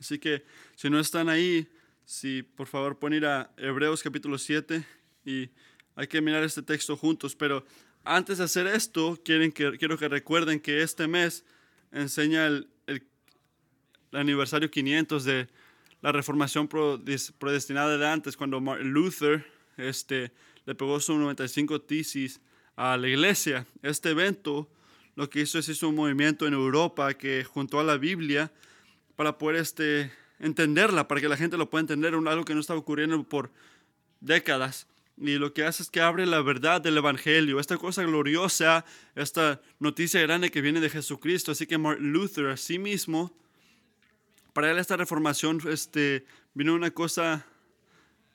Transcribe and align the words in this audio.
Así 0.00 0.18
que 0.18 0.44
si 0.74 0.90
no 0.90 1.00
están 1.00 1.28
ahí, 1.28 1.68
si 2.04 2.42
por 2.42 2.66
favor 2.66 2.98
pueden 2.98 3.18
ir 3.18 3.26
a 3.26 3.50
Hebreos 3.56 4.02
capítulo 4.02 4.38
7 4.38 4.84
y 5.24 5.50
hay 5.94 6.06
que 6.06 6.20
mirar 6.20 6.44
este 6.44 6.62
texto 6.62 6.96
juntos. 6.96 7.34
Pero 7.34 7.64
antes 8.04 8.38
de 8.38 8.44
hacer 8.44 8.66
esto, 8.66 9.18
quieren 9.24 9.50
que, 9.50 9.76
quiero 9.78 9.98
que 9.98 10.08
recuerden 10.08 10.60
que 10.60 10.82
este 10.82 11.08
mes 11.08 11.44
enseña 11.90 12.46
el, 12.46 12.68
el, 12.86 13.02
aniversario 14.12 14.70
500 14.70 15.24
de 15.24 15.48
la 16.02 16.12
reformación 16.12 16.68
predestinada 16.68 17.98
de 17.98 18.06
antes, 18.06 18.36
cuando 18.36 18.60
Martin 18.60 18.90
Luther 18.92 19.46
este, 19.76 20.32
le 20.66 20.74
pegó 20.74 21.00
su 21.00 21.18
95 21.18 21.80
tesis 21.80 22.40
a 22.76 22.96
la 22.96 23.08
iglesia. 23.08 23.66
Este 23.82 24.10
evento 24.10 24.70
lo 25.16 25.30
que 25.30 25.40
hizo 25.40 25.58
es 25.58 25.68
hizo 25.68 25.88
un 25.88 25.94
movimiento 25.96 26.46
en 26.46 26.52
Europa 26.52 27.14
que 27.14 27.42
juntó 27.42 27.80
a 27.80 27.84
la 27.84 27.96
Biblia 27.96 28.52
para 29.16 29.38
poder 29.38 29.56
este, 29.56 30.12
entenderla, 30.38 31.08
para 31.08 31.20
que 31.20 31.28
la 31.28 31.36
gente 31.36 31.56
lo 31.56 31.68
pueda 31.70 31.80
entender, 31.80 32.14
algo 32.14 32.44
que 32.44 32.54
no 32.54 32.60
estaba 32.60 32.78
ocurriendo 32.78 33.22
por 33.24 33.50
décadas. 34.20 34.86
Y 35.18 35.38
lo 35.38 35.54
que 35.54 35.64
hace 35.64 35.82
es 35.82 35.90
que 35.90 36.02
abre 36.02 36.26
la 36.26 36.42
verdad 36.42 36.80
del 36.80 36.98
Evangelio, 36.98 37.58
esta 37.58 37.78
cosa 37.78 38.02
gloriosa, 38.02 38.84
esta 39.14 39.62
noticia 39.78 40.20
grande 40.20 40.50
que 40.50 40.60
viene 40.60 40.80
de 40.80 40.90
Jesucristo. 40.90 41.52
Así 41.52 41.66
que 41.66 41.78
Martin 41.78 42.12
Luther, 42.12 42.46
a 42.48 42.56
sí 42.58 42.78
mismo, 42.78 43.34
para 44.52 44.70
él 44.70 44.78
esta 44.78 44.96
reformación 44.96 45.60
este, 45.68 46.26
vino 46.52 46.74
una 46.74 46.90
cosa 46.90 47.46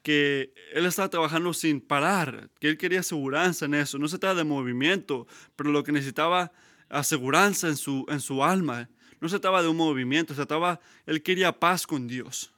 que 0.02 0.54
él 0.74 0.88
estaba 0.88 1.10
trabajando 1.10 1.54
sin 1.54 1.82
parar, 1.82 2.50
que 2.60 2.70
él 2.70 2.78
quería 2.78 3.02
aseguranza 3.02 3.66
en 3.66 3.76
eso. 3.76 4.00
No 4.00 4.08
se 4.08 4.18
trata 4.18 4.36
de 4.36 4.44
movimiento, 4.44 5.28
pero 5.56 5.70
lo 5.70 5.84
que 5.84 5.92
necesitaba 5.92 6.52
aseguranza 6.90 7.68
en 7.68 7.78
su, 7.78 8.06
en 8.10 8.20
su 8.20 8.44
alma. 8.44 8.90
No 9.22 9.30
se 9.30 9.40
trataba 9.40 9.62
de 9.62 9.70
un 9.70 9.78
movimiento, 9.78 10.34
se 10.34 10.38
trataba, 10.38 10.82
él 11.06 11.22
quería 11.24 11.58
paz 11.58 11.88
con 11.88 12.08
Dios. 12.08 12.52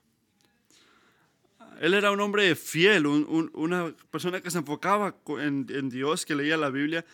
Él 1.81 1.94
era 1.94 2.11
un 2.11 2.22
hombre 2.22 2.55
fiel, 2.55 3.05
una 3.05 3.94
persona 4.09 4.42
que 4.42 4.50
se 4.50 4.59
enfocaba 4.59 5.17
en, 5.39 5.67
en 5.70 5.89
Dios, 5.89 6.25
que 6.25 6.36
leía 6.36 6.55
la 6.55 6.70
Biblia. 6.70 7.05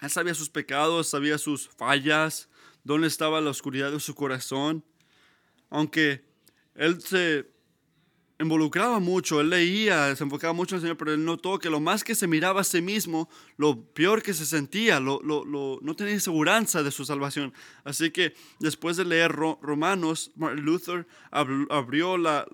Él 0.00 0.10
sabía 0.10 0.34
sus 0.34 0.48
pecados, 0.48 1.08
sabía 1.08 1.38
sus 1.38 1.68
fallas, 1.68 2.48
dónde 2.84 3.08
estaba 3.08 3.40
la 3.40 3.50
oscuridad 3.50 3.90
de 3.90 3.98
su 3.98 4.14
corazón. 4.14 4.84
Aunque 5.68 6.24
él 6.76 7.00
se 7.00 7.50
involucraba 8.38 8.98
mucho, 8.98 9.40
él 9.40 9.50
leía, 9.50 10.14
se 10.14 10.24
enfocaba 10.24 10.52
mucho 10.52 10.74
en 10.74 10.78
el 10.78 10.82
Señor, 10.82 10.96
pero 10.96 11.14
él 11.14 11.24
notó 11.24 11.58
que 11.58 11.70
lo 11.70 11.80
más 11.80 12.04
que 12.04 12.14
se 12.14 12.26
miraba 12.26 12.60
a 12.60 12.64
sí 12.64 12.82
mismo, 12.82 13.28
lo 13.56 13.82
peor 13.92 14.22
que 14.22 14.34
se 14.34 14.44
sentía, 14.44 15.00
lo, 15.00 15.20
no 15.22 15.96
tenía 15.96 16.18
seguridad 16.20 16.56
de 16.56 16.90
su 16.90 17.04
salvación. 17.04 17.52
Así 17.84 18.10
que 18.10 18.34
después 18.60 18.96
de 18.96 19.04
leer 19.04 19.32
Romanos, 19.32 20.32
Martin 20.36 20.64
Luther 20.64 21.06
abrió 21.30 22.18
la, 22.18 22.46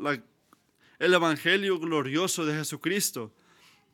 el 0.98 1.14
Evangelio 1.14 1.78
glorioso 1.78 2.46
de 2.46 2.54
Jesucristo, 2.54 3.34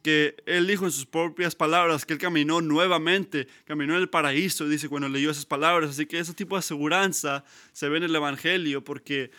que 0.03 0.37
él 0.47 0.67
dijo 0.67 0.85
en 0.85 0.93
sus 0.93 1.07
propias 1.07 1.55
palabras 1.57 2.07
que 2.07 2.13
él 2.13 2.19
caminó 2.19 2.61
nuevamente, 2.61 3.49
caminó 3.65 3.95
en 3.95 4.01
el 4.01 4.09
paraíso, 4.09 4.69
dice 4.69 4.89
cuando 4.89 5.09
leyó 5.09 5.31
esas 5.31 5.47
palabras. 5.47 5.91
Así 5.91 6.07
que 6.07 6.19
ese 6.19 6.35
tipo 6.35 6.55
de 6.55 6.61
aseguranza 6.61 7.45
se 7.73 7.89
ve 7.89 7.99
en 7.99 8.05
el 8.05 8.15
Evangelio 8.15 8.85
porque 8.85 9.33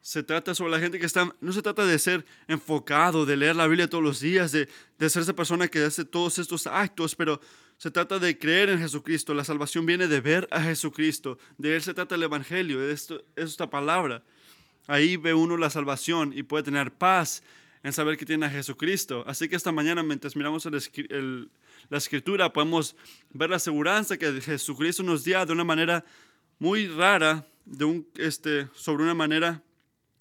se 0.00 0.22
trata 0.22 0.54
sobre 0.54 0.72
la 0.72 0.80
gente 0.80 0.98
que 0.98 1.06
está, 1.06 1.34
no 1.40 1.52
se 1.52 1.62
trata 1.62 1.84
de 1.84 1.98
ser 1.98 2.24
enfocado, 2.46 3.26
de 3.26 3.36
leer 3.36 3.56
la 3.56 3.66
Biblia 3.66 3.90
todos 3.90 4.04
los 4.04 4.20
días, 4.20 4.52
de, 4.52 4.68
de 4.98 5.10
ser 5.10 5.22
esa 5.22 5.34
persona 5.34 5.68
que 5.68 5.82
hace 5.84 6.04
todos 6.04 6.38
estos 6.38 6.66
actos, 6.66 7.14
pero 7.14 7.40
se 7.78 7.90
trata 7.90 8.18
de 8.18 8.36
creer 8.36 8.70
en 8.70 8.78
Jesucristo. 8.78 9.34
La 9.34 9.44
salvación 9.44 9.86
viene 9.86 10.08
de 10.08 10.20
ver 10.20 10.48
a 10.50 10.60
Jesucristo. 10.60 11.38
De 11.58 11.76
Él 11.76 11.82
se 11.82 11.94
trata 11.94 12.16
el 12.16 12.22
Evangelio, 12.22 12.80
de 12.80 12.92
esto, 12.92 13.24
es 13.36 13.50
esta 13.50 13.70
palabra. 13.70 14.22
Ahí 14.86 15.16
ve 15.16 15.34
uno 15.34 15.56
la 15.56 15.70
salvación 15.70 16.32
y 16.34 16.42
puede 16.42 16.64
tener 16.64 16.92
paz 16.92 17.42
en 17.82 17.92
saber 17.92 18.16
que 18.16 18.26
tiene 18.26 18.46
a 18.46 18.50
Jesucristo. 18.50 19.22
Así 19.26 19.48
que 19.48 19.56
esta 19.56 19.70
mañana, 19.70 20.02
mientras 20.02 20.34
miramos 20.34 20.66
el, 20.66 21.50
la 21.88 21.98
Escritura, 21.98 22.52
podemos 22.52 22.96
ver 23.30 23.50
la 23.50 23.56
aseguranza 23.56 24.16
que 24.16 24.40
Jesucristo 24.40 25.02
nos 25.02 25.22
dio 25.22 25.44
de 25.44 25.52
una 25.52 25.64
manera 25.64 26.04
muy 26.58 26.88
rara, 26.88 27.46
de 27.64 27.84
un, 27.84 28.08
este, 28.16 28.68
sobre 28.74 29.04
una 29.04 29.14
manera 29.14 29.62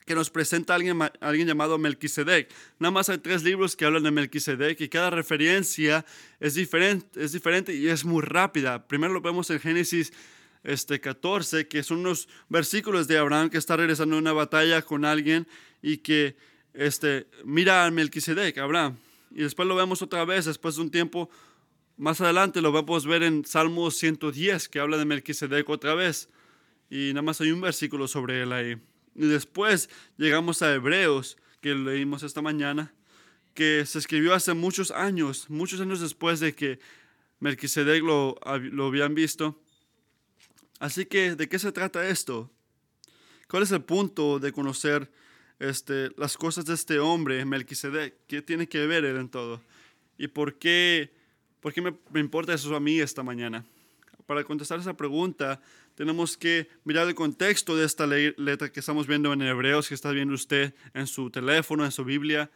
que 0.07 0.15
nos 0.15 0.29
presenta 0.29 0.73
alguien, 0.73 0.97
alguien 1.19 1.47
llamado 1.47 1.77
Melquisedec. 1.77 2.49
Nada 2.79 2.91
más 2.91 3.09
hay 3.09 3.17
tres 3.17 3.43
libros 3.43 3.75
que 3.75 3.83
hablan 3.83 4.03
de 4.03 4.11
Melquisedec 4.11 4.79
y 4.79 4.87
cada 4.87 5.09
referencia 5.09 6.05
es 6.39 6.55
diferente, 6.55 7.23
es 7.23 7.33
diferente 7.33 7.75
y 7.75 7.89
es 7.89 8.05
muy 8.05 8.23
rápida. 8.23 8.87
Primero 8.87 9.13
lo 9.13 9.21
vemos 9.21 9.49
en 9.49 9.59
Génesis 9.59 10.13
este, 10.63 11.01
14, 11.01 11.67
que 11.67 11.83
son 11.83 11.99
unos 11.99 12.29
versículos 12.47 13.07
de 13.09 13.17
Abraham 13.17 13.49
que 13.49 13.57
está 13.57 13.75
regresando 13.75 14.15
a 14.15 14.19
una 14.19 14.31
batalla 14.31 14.81
con 14.81 15.03
alguien 15.03 15.45
y 15.81 15.97
que 15.97 16.37
este, 16.73 17.27
mira 17.43 17.85
a 17.85 17.91
Melquisedec, 17.91 18.57
Abraham. 18.59 18.97
Y 19.31 19.43
después 19.43 19.67
lo 19.67 19.75
vemos 19.75 20.01
otra 20.01 20.23
vez, 20.23 20.45
después 20.45 20.77
de 20.77 20.83
un 20.83 20.89
tiempo 20.89 21.29
más 21.97 22.21
adelante 22.21 22.61
lo 22.61 22.71
vamos 22.71 23.05
a 23.05 23.09
ver 23.09 23.23
en 23.23 23.43
Salmo 23.43 23.91
110, 23.91 24.69
que 24.69 24.79
habla 24.79 24.97
de 24.97 25.03
Melquisedec 25.03 25.67
otra 25.67 25.95
vez. 25.95 26.29
Y 26.89 27.09
nada 27.09 27.23
más 27.23 27.41
hay 27.41 27.51
un 27.51 27.59
versículo 27.59 28.07
sobre 28.07 28.41
él 28.43 28.53
ahí. 28.53 28.77
Y 29.17 29.27
después 29.27 29.89
llegamos 30.17 30.61
a 30.61 30.73
Hebreos, 30.73 31.37
que 31.59 31.73
leímos 31.73 32.21
esta 32.21 32.43
mañana, 32.43 32.93
que 33.55 33.83
se 33.87 33.97
escribió 33.97 34.35
hace 34.35 34.53
muchos 34.53 34.91
años, 34.91 35.49
muchos 35.49 35.81
años 35.81 35.99
después 35.99 36.39
de 36.39 36.53
que 36.53 36.79
Melquisedec 37.39 38.03
lo, 38.03 38.35
lo 38.71 38.85
habían 38.85 39.15
visto. 39.15 39.59
Así 40.79 41.07
que, 41.07 41.35
¿de 41.35 41.49
qué 41.49 41.57
se 41.57 41.71
trata 41.71 42.07
esto? 42.07 42.51
¿Cuál 43.47 43.63
es 43.63 43.71
el 43.71 43.81
punto 43.81 44.37
de 44.37 44.51
conocer 44.51 45.11
este, 45.57 46.11
las 46.15 46.37
cosas 46.37 46.65
de 46.65 46.75
este 46.75 46.99
hombre, 46.99 47.43
Melquisedec? 47.43 48.13
¿Qué 48.27 48.43
tiene 48.43 48.69
que 48.69 48.85
ver 48.85 49.03
él 49.03 49.17
en 49.17 49.29
todo? 49.29 49.61
¿Y 50.19 50.27
por 50.27 50.59
qué, 50.59 51.11
por 51.59 51.73
qué 51.73 51.81
me, 51.81 51.97
me 52.11 52.19
importa 52.19 52.53
eso 52.53 52.75
a 52.75 52.79
mí 52.79 52.99
esta 52.99 53.23
mañana? 53.23 53.65
Para 54.27 54.43
contestar 54.43 54.79
esa 54.79 54.95
pregunta, 54.95 55.59
tenemos 55.97 56.37
que 56.37 56.69
mirar 56.83 57.07
el 57.07 57.15
contexto 57.15 57.75
de 57.75 57.83
esta 57.83 58.05
letra 58.05 58.71
que 58.71 58.81
estamos 58.81 59.07
viendo 59.07 59.33
en 59.33 59.41
Hebreos, 59.41 59.87
que 59.87 59.95
está 59.95 60.11
viendo 60.11 60.35
usted 60.35 60.75
en 60.93 61.07
su 61.07 61.31
teléfono, 61.31 61.83
en 61.83 61.91
su 61.91 62.05
Biblia. 62.05 62.51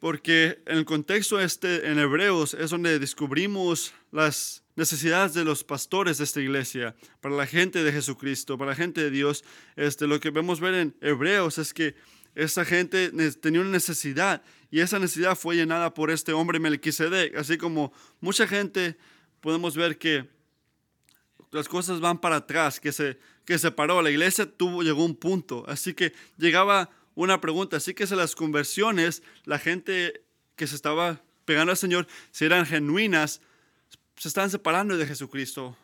Porque 0.00 0.62
en 0.66 0.76
el 0.76 0.84
contexto 0.84 1.40
este, 1.40 1.90
en 1.90 1.98
Hebreos, 1.98 2.52
es 2.52 2.68
donde 2.68 2.98
descubrimos 2.98 3.94
las 4.12 4.62
necesidades 4.76 5.32
de 5.32 5.46
los 5.46 5.64
pastores 5.64 6.18
de 6.18 6.24
esta 6.24 6.42
iglesia, 6.42 6.94
para 7.22 7.34
la 7.36 7.46
gente 7.46 7.82
de 7.82 7.90
Jesucristo, 7.90 8.58
para 8.58 8.72
la 8.72 8.76
gente 8.76 9.02
de 9.02 9.10
Dios. 9.10 9.42
Este, 9.76 10.06
lo 10.06 10.20
que 10.20 10.28
vemos 10.28 10.60
ver 10.60 10.74
en 10.74 10.94
Hebreos 11.00 11.56
es 11.56 11.72
que 11.72 11.94
esa 12.34 12.66
gente 12.66 13.12
tenía 13.40 13.62
una 13.62 13.70
necesidad 13.70 14.42
y 14.70 14.80
esa 14.80 14.98
necesidad 14.98 15.36
fue 15.36 15.56
llenada 15.56 15.94
por 15.94 16.10
este 16.10 16.34
hombre 16.34 16.58
Melquisedec. 16.58 17.34
Así 17.36 17.56
como 17.56 17.94
mucha 18.20 18.46
gente 18.46 18.98
podemos 19.40 19.74
ver 19.74 19.96
que 19.96 20.28
las 21.50 21.68
cosas 21.68 22.00
van 22.00 22.20
para 22.20 22.36
atrás, 22.36 22.80
que 22.80 22.92
se, 22.92 23.18
que 23.44 23.58
se 23.58 23.70
paró. 23.70 24.02
La 24.02 24.10
iglesia 24.10 24.46
tuvo, 24.46 24.82
llegó 24.82 25.02
a 25.02 25.06
un 25.06 25.16
punto. 25.16 25.64
Así 25.68 25.94
que 25.94 26.12
llegaba 26.36 26.90
una 27.14 27.40
pregunta. 27.40 27.76
Así 27.76 27.94
que 27.94 28.06
si 28.06 28.14
las 28.14 28.34
conversiones, 28.34 29.22
la 29.44 29.58
gente 29.58 30.22
que 30.56 30.66
se 30.66 30.76
estaba 30.76 31.22
pegando 31.44 31.72
al 31.72 31.76
Señor, 31.76 32.06
si 32.30 32.44
eran 32.44 32.66
genuinas, 32.66 33.40
se 34.16 34.28
estaban 34.28 34.50
separando 34.50 34.96
de 34.96 35.06
Jesucristo. 35.06 35.76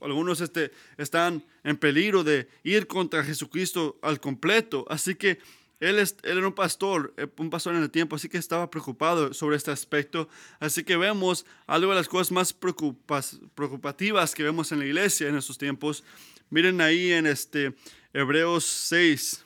Algunos 0.00 0.40
este, 0.40 0.70
están 0.96 1.44
en 1.64 1.76
peligro 1.76 2.22
de 2.22 2.48
ir 2.62 2.86
contra 2.86 3.24
Jesucristo 3.24 3.98
al 4.02 4.20
completo. 4.20 4.84
Así 4.88 5.14
que 5.14 5.38
él, 5.82 5.98
era 6.22 6.46
un 6.46 6.52
pastor, 6.52 7.12
eh, 7.16 7.26
un 7.38 7.50
pastor 7.50 7.74
en 7.74 7.82
el 7.82 7.90
tiempo, 7.90 8.14
así 8.14 8.28
que 8.28 8.38
estaba 8.38 8.70
preocupado 8.70 9.34
sobre 9.34 9.56
este 9.56 9.72
aspecto. 9.72 10.28
Así 10.60 10.84
que 10.84 10.96
vemos 10.96 11.44
algo 11.66 11.90
de 11.90 11.96
las 11.96 12.08
cosas 12.08 12.30
más 12.30 12.52
preocupativas 12.52 14.32
que 14.32 14.44
vemos 14.44 14.70
en 14.70 14.78
la 14.78 14.86
iglesia 14.86 15.28
en 15.28 15.36
estos 15.36 15.58
tiempos. 15.58 16.04
Miren 16.50 16.80
ahí 16.80 17.10
en 17.10 17.26
este 17.26 17.74
Hebreos 18.12 18.64
6, 18.64 19.44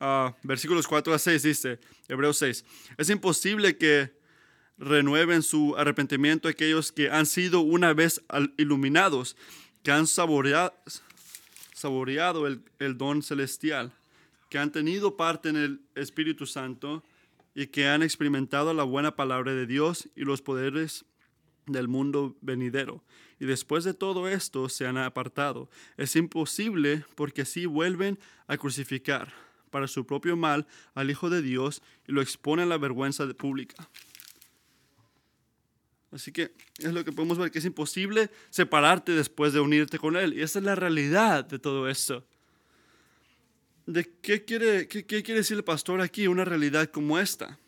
ah, 0.00 0.36
versículos 0.42 0.86
4 0.86 1.14
a 1.14 1.18
6 1.18 1.42
dice, 1.42 1.78
Hebreos 2.06 2.36
6, 2.36 2.64
es 2.98 3.08
imposible 3.08 3.78
que 3.78 4.12
renueven 4.76 5.42
su 5.42 5.74
arrepentimiento 5.78 6.48
aquellos 6.48 6.92
que 6.92 7.10
han 7.10 7.24
sido 7.24 7.60
una 7.60 7.94
vez 7.94 8.22
iluminados, 8.58 9.36
que 9.82 9.90
han 9.90 10.06
saboreado, 10.06 10.74
saboreado 11.72 12.46
el, 12.46 12.62
el 12.78 12.98
don 12.98 13.22
celestial 13.22 13.94
que 14.50 14.58
han 14.58 14.72
tenido 14.72 15.16
parte 15.16 15.48
en 15.48 15.56
el 15.56 15.80
Espíritu 15.94 16.44
Santo 16.44 17.02
y 17.54 17.68
que 17.68 17.88
han 17.88 18.02
experimentado 18.02 18.74
la 18.74 18.82
buena 18.82 19.16
palabra 19.16 19.54
de 19.54 19.66
Dios 19.66 20.10
y 20.14 20.22
los 20.22 20.42
poderes 20.42 21.06
del 21.66 21.88
mundo 21.88 22.36
venidero. 22.40 23.02
Y 23.38 23.46
después 23.46 23.84
de 23.84 23.94
todo 23.94 24.28
esto 24.28 24.68
se 24.68 24.86
han 24.86 24.98
apartado. 24.98 25.70
Es 25.96 26.16
imposible 26.16 27.04
porque 27.14 27.42
así 27.42 27.64
vuelven 27.64 28.18
a 28.48 28.58
crucificar 28.58 29.32
para 29.70 29.86
su 29.86 30.04
propio 30.04 30.36
mal 30.36 30.66
al 30.94 31.10
Hijo 31.10 31.30
de 31.30 31.42
Dios 31.42 31.80
y 32.06 32.12
lo 32.12 32.20
exponen 32.20 32.66
a 32.66 32.70
la 32.70 32.78
vergüenza 32.78 33.26
pública. 33.34 33.88
Así 36.10 36.32
que 36.32 36.52
es 36.78 36.92
lo 36.92 37.04
que 37.04 37.12
podemos 37.12 37.38
ver, 37.38 37.52
que 37.52 37.60
es 37.60 37.64
imposible 37.64 38.30
separarte 38.50 39.12
después 39.12 39.52
de 39.52 39.60
unirte 39.60 40.00
con 40.00 40.16
Él. 40.16 40.34
Y 40.34 40.42
esa 40.42 40.58
es 40.58 40.64
la 40.64 40.74
realidad 40.74 41.44
de 41.44 41.60
todo 41.60 41.88
esto. 41.88 42.26
¿De 43.90 44.08
qué 44.22 44.44
quiere, 44.44 44.86
qué, 44.86 45.04
quiere 45.04 45.34
decir 45.34 45.56
el 45.56 45.64
pastor 45.64 46.00
aquí? 46.00 46.28
Una 46.28 46.44
realidad 46.44 46.88
como 46.90 47.18
esta. 47.18 47.58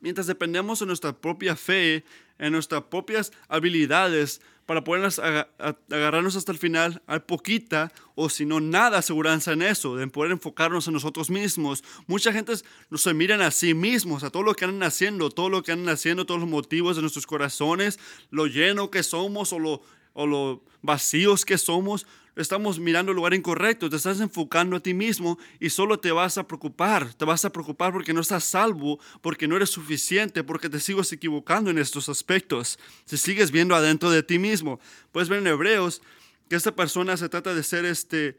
Mientras 0.00 0.28
dependemos 0.28 0.78
de 0.78 0.86
nuestra 0.86 1.12
propia 1.12 1.56
fe, 1.56 2.04
en 2.38 2.52
nuestras 2.52 2.84
propias 2.84 3.32
habilidades 3.48 4.40
para 4.64 4.84
podernos 4.84 5.18
agarrarnos 5.18 6.36
hasta 6.36 6.52
el 6.52 6.58
final, 6.58 7.02
hay 7.08 7.20
poquita 7.20 7.92
o 8.14 8.28
si 8.28 8.46
no 8.46 8.60
nada 8.60 8.98
aseguranza 8.98 9.52
en 9.52 9.62
eso, 9.62 9.96
de 9.96 10.06
poder 10.06 10.30
enfocarnos 10.30 10.86
en 10.86 10.92
nosotros 10.92 11.28
mismos. 11.28 11.82
Mucha 12.06 12.32
gente 12.32 12.52
no 12.88 12.98
se 12.98 13.14
miran 13.14 13.42
a 13.42 13.50
sí 13.50 13.74
mismos, 13.74 14.22
a 14.22 14.30
todo 14.30 14.44
lo 14.44 14.54
que 14.54 14.64
andan 14.64 14.84
haciendo, 14.84 15.30
todo 15.30 15.50
lo 15.50 15.64
que 15.64 15.72
andan 15.72 15.92
haciendo, 15.92 16.24
todos 16.24 16.40
los 16.40 16.50
motivos 16.50 16.94
de 16.94 17.02
nuestros 17.02 17.26
corazones, 17.26 17.98
lo 18.30 18.46
lleno 18.46 18.92
que 18.92 19.02
somos 19.02 19.52
o 19.52 19.58
lo, 19.58 19.82
o 20.12 20.28
lo 20.28 20.62
vacíos 20.82 21.44
que 21.44 21.58
somos 21.58 22.06
estamos 22.36 22.78
mirando 22.78 23.12
el 23.12 23.16
lugar 23.16 23.34
incorrecto, 23.34 23.88
te 23.88 23.96
estás 23.96 24.20
enfocando 24.20 24.76
a 24.76 24.80
ti 24.80 24.94
mismo 24.94 25.38
y 25.58 25.70
solo 25.70 25.98
te 25.98 26.12
vas 26.12 26.38
a 26.38 26.46
preocupar, 26.46 27.14
te 27.14 27.24
vas 27.24 27.44
a 27.44 27.50
preocupar 27.50 27.92
porque 27.92 28.12
no 28.12 28.20
estás 28.20 28.44
salvo, 28.44 29.00
porque 29.22 29.48
no 29.48 29.56
eres 29.56 29.70
suficiente, 29.70 30.44
porque 30.44 30.68
te 30.68 30.78
sigues 30.78 31.10
equivocando 31.12 31.70
en 31.70 31.78
estos 31.78 32.08
aspectos. 32.08 32.78
Si 33.06 33.16
sigues 33.16 33.50
viendo 33.50 33.74
adentro 33.74 34.10
de 34.10 34.22
ti 34.22 34.38
mismo, 34.38 34.78
puedes 35.12 35.28
ver 35.28 35.40
en 35.40 35.46
Hebreos 35.46 36.02
que 36.48 36.56
esta 36.56 36.74
persona 36.74 37.16
se 37.16 37.28
trata 37.28 37.54
de 37.54 37.62
ser 37.62 37.84
este 37.84 38.38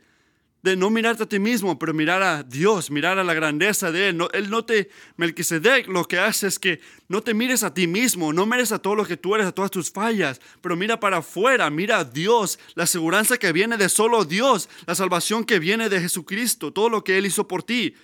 no 0.75 0.90
mirarte 0.90 1.24
a 1.24 1.30
ti 1.30 1.40
mismo, 1.40 1.78
pero 1.80 1.94
mirar 1.94 2.22
a 2.22 2.44
Dios, 2.44 2.92
mirar 2.92 3.18
a 3.19 3.24
la 3.24 3.34
grandeza 3.34 3.92
de 3.92 4.10
Él. 4.10 4.22
Él 4.34 4.50
no 4.50 4.66
te, 4.66 4.90
Melquisedec 5.16 5.88
lo 5.88 6.06
que 6.06 6.19
hace 6.19 6.48
es 6.48 6.60
que 6.60 6.81
no 7.08 7.22
te 7.22 7.34
mires 7.34 7.64
a 7.64 7.74
ti 7.74 7.88
mismo, 7.88 8.34
no 8.34 8.46
mires 8.46 8.72
a 8.72 8.80
todo 8.80 8.96
lo 8.96 9.06
que 9.06 9.18
tú 9.18 9.36
eres, 9.36 9.48
a 9.48 9.52
todas 9.52 9.72
tus 9.72 9.92
fallas, 9.92 10.42
pero 10.62 10.75
mira 10.75 11.00
para 11.00 11.18
afuera, 11.18 11.69
mira 11.69 12.00
a 12.00 12.04
Dios, 12.04 12.60
la 12.75 12.86
seguridad 12.86 13.25
que 13.40 13.52
viene 13.52 13.78
de 13.78 13.90
solo 13.90 14.25
Dios, 14.25 14.69
la 14.86 14.96
salvación 14.96 15.46
que 15.46 15.60
viene 15.60 15.90
de 15.90 16.02
Jesucristo, 16.02 16.74
todo 16.74 16.90
lo 16.90 17.04
que 17.04 17.18
Él 17.18 17.25
hizo 17.25 17.48
por 17.48 17.64
ti. 17.64 17.96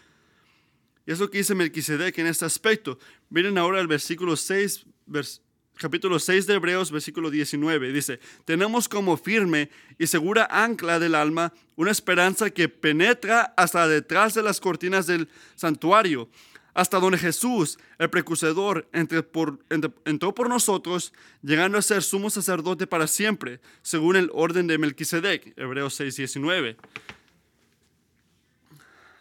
Y 1.05 1.11
es 1.11 1.19
lo 1.19 1.29
que 1.29 1.39
dice 1.39 1.55
Melquisedec 1.55 2.17
en 2.19 2.27
este 2.27 2.45
aspecto. 2.45 2.97
Miren 3.29 3.57
ahora 3.57 3.81
el 3.81 3.87
versículo 3.87 4.37
6, 4.37 4.85
versículo 5.05 5.42
capítulo 5.77 6.19
6 6.19 6.47
de 6.47 6.55
Hebreos, 6.55 6.91
versículo 6.91 7.29
19. 7.29 7.91
Dice, 7.91 8.19
tenemos 8.45 8.87
como 8.87 9.17
firme 9.17 9.69
y 9.97 10.07
segura 10.07 10.47
ancla 10.49 10.99
del 10.99 11.15
alma 11.15 11.53
una 11.75 11.91
esperanza 11.91 12.49
que 12.49 12.69
penetra 12.69 13.53
hasta 13.57 13.87
detrás 13.87 14.33
de 14.33 14.43
las 14.43 14.59
cortinas 14.59 15.07
del 15.07 15.27
santuario, 15.55 16.29
hasta 16.73 16.99
donde 16.99 17.17
Jesús, 17.17 17.77
el 17.99 18.09
precursor, 18.09 18.87
entró 18.93 20.35
por 20.35 20.49
nosotros, 20.49 21.13
llegando 21.41 21.77
a 21.77 21.81
ser 21.81 22.03
sumo 22.03 22.29
sacerdote 22.29 22.87
para 22.87 23.07
siempre, 23.07 23.59
según 23.81 24.15
el 24.15 24.29
orden 24.33 24.67
de 24.67 24.77
Melquisedec. 24.77 25.53
Hebreos 25.57 25.93
6, 25.95 26.15
19. 26.15 26.77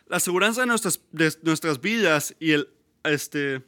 La 0.09 0.21
seguridad 0.21 0.55
de 0.55 0.67
nuestras, 0.67 1.01
nuestras 1.43 1.81
vidas 1.81 2.35
y 2.39 2.53
el, 2.53 2.69
este, 3.05 3.63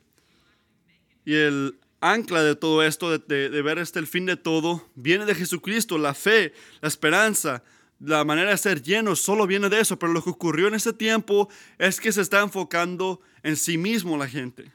y 1.25 1.35
el 1.35 1.79
ancla 2.13 2.43
de 2.43 2.55
todo 2.55 2.83
esto, 2.83 3.19
de, 3.19 3.63
ver 3.63 3.79
este 3.79 3.99
el 3.99 4.07
fin 4.07 4.27
de 4.27 4.37
todo, 4.37 4.91
viene 4.95 5.25
de 5.25 5.35
Jesucristo, 5.35 5.97
la 5.97 6.15
fe, 6.15 6.53
la 6.81 6.89
esperanza, 6.89 7.63
la 7.99 8.25
manera 8.25 8.51
de 8.51 8.59
ser 8.59 8.83
lleno, 8.83 9.17
solo 9.17 9.47
viene 9.47 9.69
de 9.69 9.81
eso. 9.81 9.99
Pero 9.99 10.13
lo 10.13 10.23
que 10.23 10.31
ocurrió 10.31 10.69
en 10.69 10.75
ese 10.75 10.93
tiempo 10.93 11.49
es 11.79 12.01
que 12.01 12.13
se 12.13 12.21
está 12.21 12.41
enfocando 12.41 13.21
en 13.43 13.57
sí 13.57 13.79
mismo 13.79 14.19
la 14.19 14.29
gente. 14.29 14.73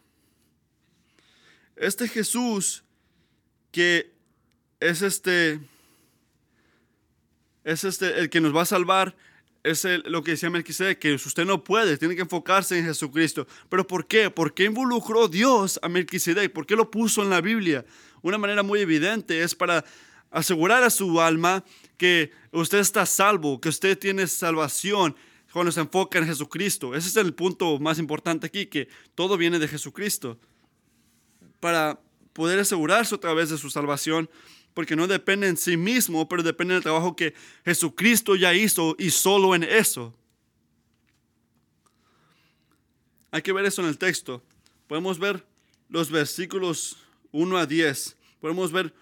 Este 1.75 2.07
Jesús 2.07 2.83
que 3.71 4.11
es 4.79 5.01
este, 5.01 5.59
es 7.63 7.83
este, 7.83 8.19
el 8.19 8.29
que 8.29 8.41
nos 8.41 8.55
va 8.55 8.63
a 8.63 8.65
salvar, 8.65 9.15
es 9.63 9.85
lo 10.05 10.23
que 10.23 10.31
decía 10.31 10.49
Melquisedec, 10.49 10.99
que 10.99 11.13
usted 11.13 11.45
no 11.45 11.63
puede, 11.63 11.97
tiene 11.97 12.15
que 12.15 12.21
enfocarse 12.21 12.77
en 12.77 12.85
Jesucristo. 12.85 13.47
¿Pero 13.69 13.85
por 13.85 14.07
qué? 14.07 14.29
¿Por 14.29 14.53
qué 14.53 14.65
involucró 14.65 15.27
Dios 15.27 15.79
a 15.81 15.89
Melquisedec? 15.89 16.51
¿Por 16.51 16.65
qué 16.65 16.75
lo 16.75 16.89
puso 16.89 17.23
en 17.23 17.29
la 17.29 17.41
Biblia? 17.41 17.85
Una 18.21 18.37
manera 18.37 18.63
muy 18.63 18.79
evidente 18.79 19.41
es 19.41 19.55
para 19.55 19.83
asegurar 20.31 20.83
a 20.83 20.89
su 20.89 21.19
alma 21.19 21.63
que 21.97 22.31
usted 22.51 22.79
está 22.79 23.05
salvo, 23.05 23.59
que 23.59 23.69
usted 23.69 23.97
tiene 23.97 24.27
salvación 24.27 25.15
cuando 25.51 25.71
se 25.71 25.81
enfoca 25.81 26.19
en 26.19 26.25
Jesucristo. 26.25 26.95
Ese 26.95 27.09
es 27.09 27.17
el 27.17 27.33
punto 27.33 27.79
más 27.79 27.99
importante 27.99 28.47
aquí, 28.47 28.67
que 28.67 28.87
todo 29.15 29.37
viene 29.37 29.59
de 29.59 29.67
Jesucristo. 29.67 30.39
Para 31.59 31.99
poder 32.33 32.59
asegurarse 32.59 33.15
otra 33.15 33.33
vez 33.33 33.49
de 33.49 33.57
su 33.57 33.69
salvación, 33.69 34.29
porque 34.73 34.95
no 34.95 35.07
depende 35.07 35.47
en 35.47 35.57
sí 35.57 35.77
mismo, 35.77 36.27
pero 36.29 36.43
depende 36.43 36.73
del 36.73 36.83
trabajo 36.83 37.15
que 37.15 37.33
Jesucristo 37.65 38.35
ya 38.35 38.53
hizo 38.53 38.95
y 38.97 39.09
solo 39.09 39.55
en 39.55 39.63
eso. 39.63 40.15
Hay 43.31 43.41
que 43.41 43.53
ver 43.53 43.65
eso 43.65 43.81
en 43.81 43.89
el 43.89 43.97
texto. 43.97 44.41
Podemos 44.87 45.19
ver 45.19 45.45
los 45.89 46.09
versículos 46.09 46.97
1 47.31 47.57
a 47.57 47.65
10. 47.65 48.15
Podemos 48.39 48.71
ver 48.71 48.93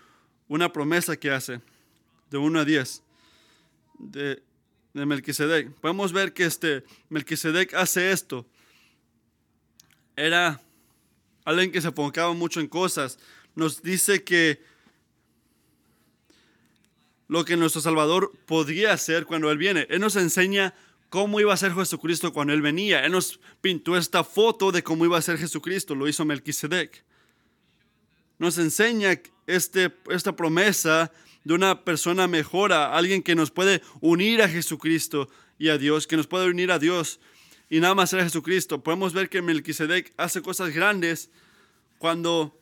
una 0.48 0.72
promesa 0.72 1.18
que 1.18 1.31
hace 1.31 1.62
de 2.30 2.38
1 2.38 2.60
a 2.60 2.66
10 2.66 3.04
de, 4.00 4.44
de 4.94 5.06
Melquisedec. 5.06 5.72
Podemos 5.75 6.12
ver 6.12 6.34
que 6.34 6.46
este 6.46 6.84
Melquisedec 7.10 7.74
hace 7.74 8.12
esto. 8.12 8.46
Era 10.16 10.62
alguien 11.46 11.72
que 11.72 11.81
se 11.81 11.88
enfocaba 11.88 12.34
mucho 12.34 12.60
en 12.60 12.68
cosas. 12.68 13.20
Nos 13.56 13.81
dice 13.81 14.24
que 14.24 14.62
lo 17.27 17.45
que 17.45 17.57
nuestro 17.57 17.81
Salvador 17.81 18.31
podría 18.45 18.94
hacer 18.94 19.25
cuando 19.25 19.51
Él 19.51 19.57
viene. 19.57 19.88
Él 19.89 20.00
nos 20.00 20.15
enseña 20.15 20.74
cómo 21.09 21.39
iba 21.39 21.53
a 21.53 21.57
ser 21.57 21.74
Jesucristo 21.74 22.33
cuando 22.33 22.53
Él 22.53 22.62
venía. 22.62 23.06
Él 23.06 23.12
nos 23.12 23.39
pintó 23.62 23.97
esta 23.97 24.24
foto 24.24 24.71
de 24.71 24.83
cómo 24.83 25.06
iba 25.06 25.18
a 25.18 25.21
ser 25.21 25.38
Jesucristo, 25.38 25.95
lo 25.95 26.07
hizo 26.07 26.25
Melquisedec. 26.25 27.03
Nos 28.39 28.57
enseña 28.57 29.19
este, 29.45 29.94
esta 30.09 30.35
promesa 30.35 31.12
de 31.44 31.53
una 31.53 31.83
persona 31.83 32.27
mejora, 32.27 32.94
alguien 32.95 33.24
que 33.24 33.35
nos 33.35 33.51
puede 33.51 33.81
unir 34.01 34.41
a 34.41 34.50
Jesucristo 34.50 35.29
y 35.57 35.69
a 35.69 35.77
Dios, 35.77 36.06
que 36.07 36.18
nos 36.18 36.27
puede 36.27 36.50
unir 36.50 36.71
a 36.71 36.79
Dios 36.79 37.19
y 37.69 37.79
nada 37.79 37.95
más 37.95 38.09
ser 38.09 38.24
Jesucristo. 38.24 38.83
Podemos 38.83 39.13
ver 39.13 39.29
que 39.29 39.41
Melquisedec 39.41 40.13
hace 40.18 40.41
cosas 40.41 40.74
grandes 40.74 41.29
cuando 41.97 42.59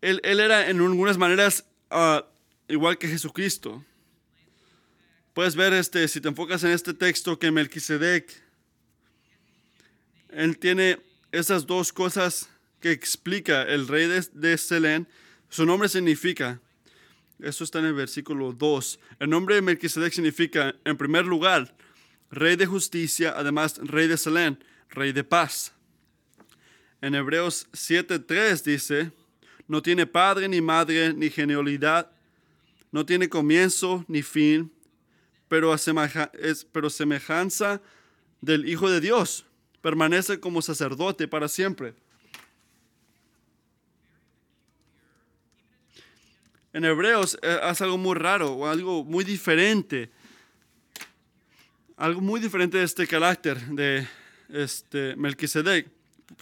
él, 0.00 0.20
él 0.22 0.40
era 0.40 0.68
en 0.70 0.80
algunas 0.80 1.18
maneras 1.18 1.64
uh, 1.90 2.22
igual 2.68 2.98
que 2.98 3.08
Jesucristo. 3.08 3.84
Puedes 5.34 5.54
ver, 5.54 5.72
este, 5.74 6.08
si 6.08 6.20
te 6.20 6.28
enfocas 6.28 6.64
en 6.64 6.70
este 6.70 6.94
texto, 6.94 7.38
que 7.38 7.50
Melquisedec, 7.50 8.42
él 10.30 10.58
tiene 10.58 10.98
esas 11.30 11.66
dos 11.66 11.92
cosas 11.92 12.48
que 12.80 12.90
explica 12.90 13.62
el 13.62 13.86
rey 13.86 14.06
de, 14.06 14.26
de 14.32 14.56
Selén. 14.56 15.06
Su 15.48 15.66
nombre 15.66 15.88
significa, 15.88 16.60
eso 17.38 17.64
está 17.64 17.80
en 17.80 17.86
el 17.86 17.94
versículo 17.94 18.52
2, 18.52 18.98
el 19.20 19.28
nombre 19.28 19.56
de 19.56 19.62
Melquisedec 19.62 20.12
significa, 20.12 20.74
en 20.84 20.96
primer 20.96 21.26
lugar, 21.26 21.76
rey 22.30 22.56
de 22.56 22.66
justicia, 22.66 23.34
además 23.36 23.78
rey 23.82 24.08
de 24.08 24.16
Selén, 24.16 24.64
rey 24.88 25.12
de 25.12 25.22
paz. 25.22 25.72
En 27.02 27.14
Hebreos 27.14 27.66
7.3 27.72 28.62
dice, 28.62 29.12
no 29.68 29.82
tiene 29.82 30.06
padre 30.06 30.48
ni 30.48 30.62
madre 30.62 31.12
ni 31.12 31.28
genealidad 31.28 32.15
no 32.92 33.04
tiene 33.06 33.28
comienzo 33.28 34.04
ni 34.08 34.22
fin, 34.22 34.72
pero, 35.48 35.74
es, 35.74 36.64
pero 36.72 36.90
semejanza 36.90 37.80
del 38.40 38.68
Hijo 38.68 38.90
de 38.90 39.00
Dios. 39.00 39.44
Permanece 39.80 40.40
como 40.40 40.62
sacerdote 40.62 41.28
para 41.28 41.48
siempre. 41.48 41.94
En 46.72 46.84
Hebreos 46.84 47.38
eh, 47.42 47.58
hace 47.62 47.84
algo 47.84 47.96
muy 47.96 48.14
raro 48.16 48.52
o 48.52 48.66
algo 48.66 49.04
muy 49.04 49.24
diferente. 49.24 50.10
Algo 51.96 52.20
muy 52.20 52.40
diferente 52.40 52.76
de 52.76 52.84
este 52.84 53.06
carácter 53.06 53.58
de 53.68 54.06
este 54.50 55.16
Melquisedec. 55.16 55.88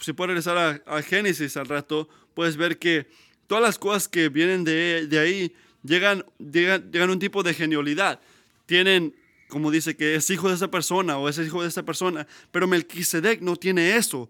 Si 0.01 0.11
puedes 0.11 0.29
regresar 0.29 0.81
a, 0.85 1.01
Génesis 1.01 1.55
al 1.55 1.67
rato, 1.67 2.09
puedes 2.33 2.57
ver 2.57 2.77
que 2.77 3.07
todas 3.47 3.63
las 3.63 3.79
cosas 3.79 4.07
que 4.09 4.27
vienen 4.27 4.63
de, 4.63 5.07
de 5.07 5.19
ahí 5.19 5.55
llegan, 5.85 6.25
llegan, 6.39 7.09
un 7.09 7.19
tipo 7.19 7.43
de 7.43 7.53
genialidad. 7.53 8.19
Tienen, 8.65 9.15
como 9.47 9.71
dice, 9.71 9.95
que 9.95 10.15
es 10.15 10.29
hijo 10.29 10.49
de 10.49 10.55
esa 10.55 10.69
persona 10.69 11.17
o 11.17 11.29
es 11.29 11.37
hijo 11.37 11.61
de 11.61 11.67
esa 11.67 11.83
persona, 11.83 12.27
pero 12.51 12.67
Melquisedec 12.67 13.41
no 13.41 13.55
tiene 13.55 13.95
eso. 13.95 14.29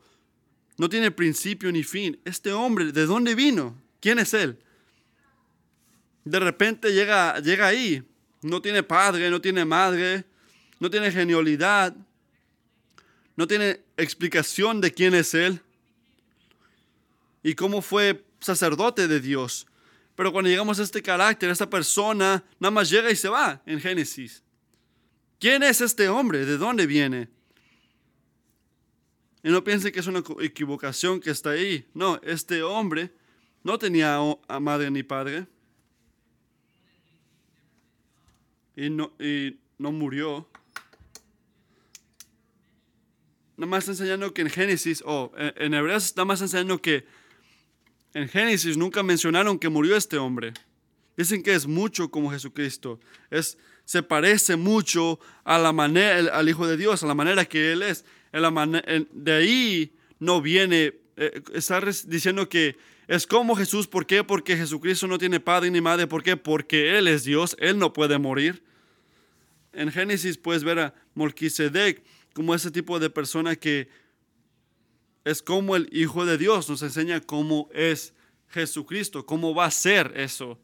No 0.78 0.90
tiene 0.90 1.12
principio 1.12 1.72
ni 1.72 1.84
fin. 1.84 2.20
Este 2.26 2.52
hombre, 2.52 2.92
¿de 2.92 3.06
dónde 3.06 3.34
vino? 3.34 3.82
¿Quién 4.02 4.20
es 4.20 4.34
él? 4.34 4.60
De 6.26 6.40
repente 6.40 6.92
llega, 6.94 7.40
llega 7.40 7.68
ahí. 7.68 8.04
No 8.42 8.62
tiene 8.62 8.84
padre, 8.84 9.30
no 9.30 9.40
tiene 9.42 9.64
madre, 9.64 10.26
no 10.80 10.90
tiene 10.90 11.12
genialidad, 11.12 11.96
no 13.36 13.48
tiene 13.48 13.82
explicación 13.98 14.82
de 14.82 14.92
quién 14.92 15.16
es 15.16 15.34
él 15.34 15.62
y 17.42 17.54
cómo 17.56 17.82
fue 17.82 18.24
sacerdote 18.40 19.08
de 19.08 19.20
Dios. 19.20 19.68
Pero 20.16 20.32
cuando 20.32 20.50
llegamos 20.50 20.80
a 20.80 20.84
este 20.84 21.02
carácter, 21.02 21.50
esta 21.50 21.70
persona 21.70 22.44
nada 22.60 22.72
más 22.72 22.90
llega 22.90 23.12
y 23.12 23.16
se 23.16 23.30
va 23.30 23.62
en 23.66 23.80
Génesis. 23.80 24.46
¿quién 25.46 25.62
es 25.62 25.80
este 25.80 26.10
hombre? 26.10 26.44
¿De 26.44 26.58
dónde 26.58 26.88
viene? 26.88 27.30
Y 29.44 29.50
no 29.50 29.64
piensen 29.64 29.92
que 29.92 30.00
es 30.00 30.08
una 30.08 30.24
equivocación 30.42 31.20
que 31.20 31.30
está 31.30 31.52
ahí. 31.52 31.88
No, 31.94 32.20
este 32.24 32.64
hombre 32.64 33.14
no 33.62 33.78
tenía 33.78 34.18
a 34.48 34.60
madre 34.60 34.90
ni 34.90 35.04
padre. 35.04 35.46
Y 38.76 38.90
no, 38.90 39.14
y 39.20 39.60
no 39.78 39.92
murió. 39.92 40.50
Nada 43.56 43.70
más 43.70 43.88
enseñando 43.88 44.34
que 44.34 44.42
en 44.42 44.50
Génesis, 44.50 45.04
o 45.06 45.32
en, 45.38 45.76
Hebreos 45.76 46.16
nada 46.16 46.26
más 46.26 46.42
enseñando 46.42 46.82
que 46.82 47.06
en 48.16 48.30
Génesis 48.30 48.78
nunca 48.78 49.04
mencionaron 49.04 49.60
que 49.60 49.68
murió 49.68 49.98
este 49.98 50.18
hombre. 50.18 50.54
Dicen 51.18 51.44
que 51.44 51.54
es 51.54 51.68
mucho 51.68 52.10
como 52.10 52.32
Jesucristo. 52.32 52.98
Es, 53.30 53.58
se 53.84 54.04
parece 54.04 54.56
mucho 54.56 55.20
a 55.44 55.58
la 55.58 55.74
manera, 55.74 56.34
al 56.34 56.48
Hijo 56.48 56.66
de 56.66 56.78
Dios, 56.78 57.04
a 57.04 57.08
la 57.08 57.14
manera 57.14 57.44
que 57.44 57.74
Él 57.74 57.84
es. 57.84 58.06
De 59.12 59.34
ahí 59.34 59.94
no 60.18 60.42
viene, 60.42 60.94
eh, 61.18 61.42
está 61.54 61.82
diciendo 62.08 62.48
que 62.48 62.78
es 63.10 63.28
como 63.28 63.54
Jesús. 63.54 63.86
¿Por 63.86 64.06
qué? 64.06 64.24
Porque 64.24 64.56
Jesucristo 64.56 65.08
no 65.08 65.18
tiene 65.18 65.42
padre 65.42 65.70
ni 65.70 65.82
madre. 65.82 66.08
¿Por 66.08 66.24
qué? 66.24 66.38
Porque 66.38 66.98
Él 66.98 67.10
es 67.10 67.26
Dios. 67.26 67.58
Él 67.60 67.78
no 67.78 67.92
puede 67.92 68.18
morir. 68.18 68.64
En 69.74 69.92
Génesis 69.92 70.38
puedes 70.38 70.64
ver 70.64 70.80
a 70.80 70.94
Melquisedec 71.16 72.02
como 72.34 72.56
ese 72.56 72.72
tipo 72.72 72.98
de 72.98 73.10
persona 73.10 73.58
que 73.58 73.90
es 75.26 75.42
como 75.42 75.76
el 75.76 75.90
Hijo 75.92 76.26
de 76.26 76.38
Dios. 76.38 76.70
Nos 76.70 76.82
enseña 76.84 77.20
cómo 77.20 77.68
es 77.74 78.14
Jesucristo, 78.48 79.26
cómo 79.26 79.54
va 79.54 79.66
a 79.66 79.72
ser 79.72 80.14
eso. 80.16 80.58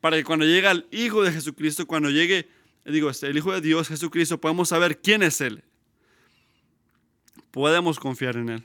Para 0.00 0.18
que 0.18 0.24
cuando 0.24 0.44
llegue 0.44 0.70
el 0.70 0.86
Hijo 0.92 1.24
de 1.24 1.32
Jesucristo, 1.32 1.86
cuando 1.86 2.10
llegue, 2.10 2.48
digo, 2.84 3.10
este, 3.10 3.26
el 3.26 3.36
Hijo 3.38 3.52
de 3.52 3.60
Dios, 3.60 3.88
Jesucristo, 3.88 4.40
podemos 4.40 4.68
saber 4.68 5.00
quién 5.00 5.22
es 5.22 5.40
Él. 5.40 5.64
Podemos 7.50 7.98
confiar 7.98 8.36
en 8.36 8.50
Él. 8.50 8.64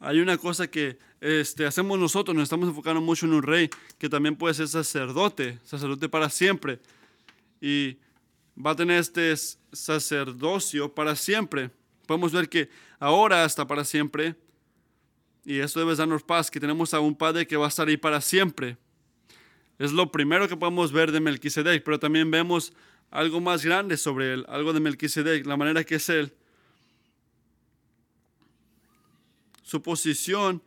Hay 0.00 0.18
una 0.18 0.36
cosa 0.36 0.68
que 0.68 0.98
este, 1.20 1.64
hacemos 1.64 1.96
nosotros, 1.96 2.34
nos 2.34 2.42
estamos 2.42 2.68
enfocando 2.68 3.00
mucho 3.00 3.26
en 3.26 3.34
un 3.34 3.42
rey 3.44 3.70
que 3.98 4.08
también 4.08 4.34
puede 4.34 4.54
ser 4.54 4.66
sacerdote, 4.66 5.60
sacerdote 5.62 6.08
para 6.08 6.28
siempre. 6.28 6.80
Y 7.60 7.98
va 8.58 8.72
a 8.72 8.76
tener 8.76 8.98
este 8.98 9.32
sacerdocio 9.72 10.92
para 10.92 11.14
siempre. 11.14 11.70
Podemos 12.06 12.32
ver 12.32 12.48
que 12.48 12.68
ahora 12.98 13.44
está 13.44 13.66
para 13.66 13.84
siempre. 13.84 14.34
Y 15.44 15.58
eso 15.58 15.80
debe 15.80 15.96
darnos 15.96 16.22
paz, 16.22 16.50
que 16.50 16.60
tenemos 16.60 16.94
a 16.94 17.00
un 17.00 17.16
Padre 17.16 17.46
que 17.46 17.56
va 17.56 17.66
a 17.66 17.68
estar 17.68 17.88
ahí 17.88 17.96
para 17.96 18.20
siempre. 18.20 18.76
Es 19.78 19.92
lo 19.92 20.12
primero 20.12 20.48
que 20.48 20.56
podemos 20.56 20.92
ver 20.92 21.10
de 21.10 21.20
Melquisedec, 21.20 21.82
pero 21.82 21.98
también 21.98 22.30
vemos 22.30 22.72
algo 23.10 23.40
más 23.40 23.64
grande 23.64 23.96
sobre 23.96 24.32
él, 24.32 24.46
algo 24.48 24.72
de 24.72 24.80
Melquisedec, 24.80 25.44
la 25.44 25.56
manera 25.56 25.84
que 25.84 25.96
es 25.96 26.08
él. 26.08 26.32
Su 29.62 29.82
posición 29.82 30.62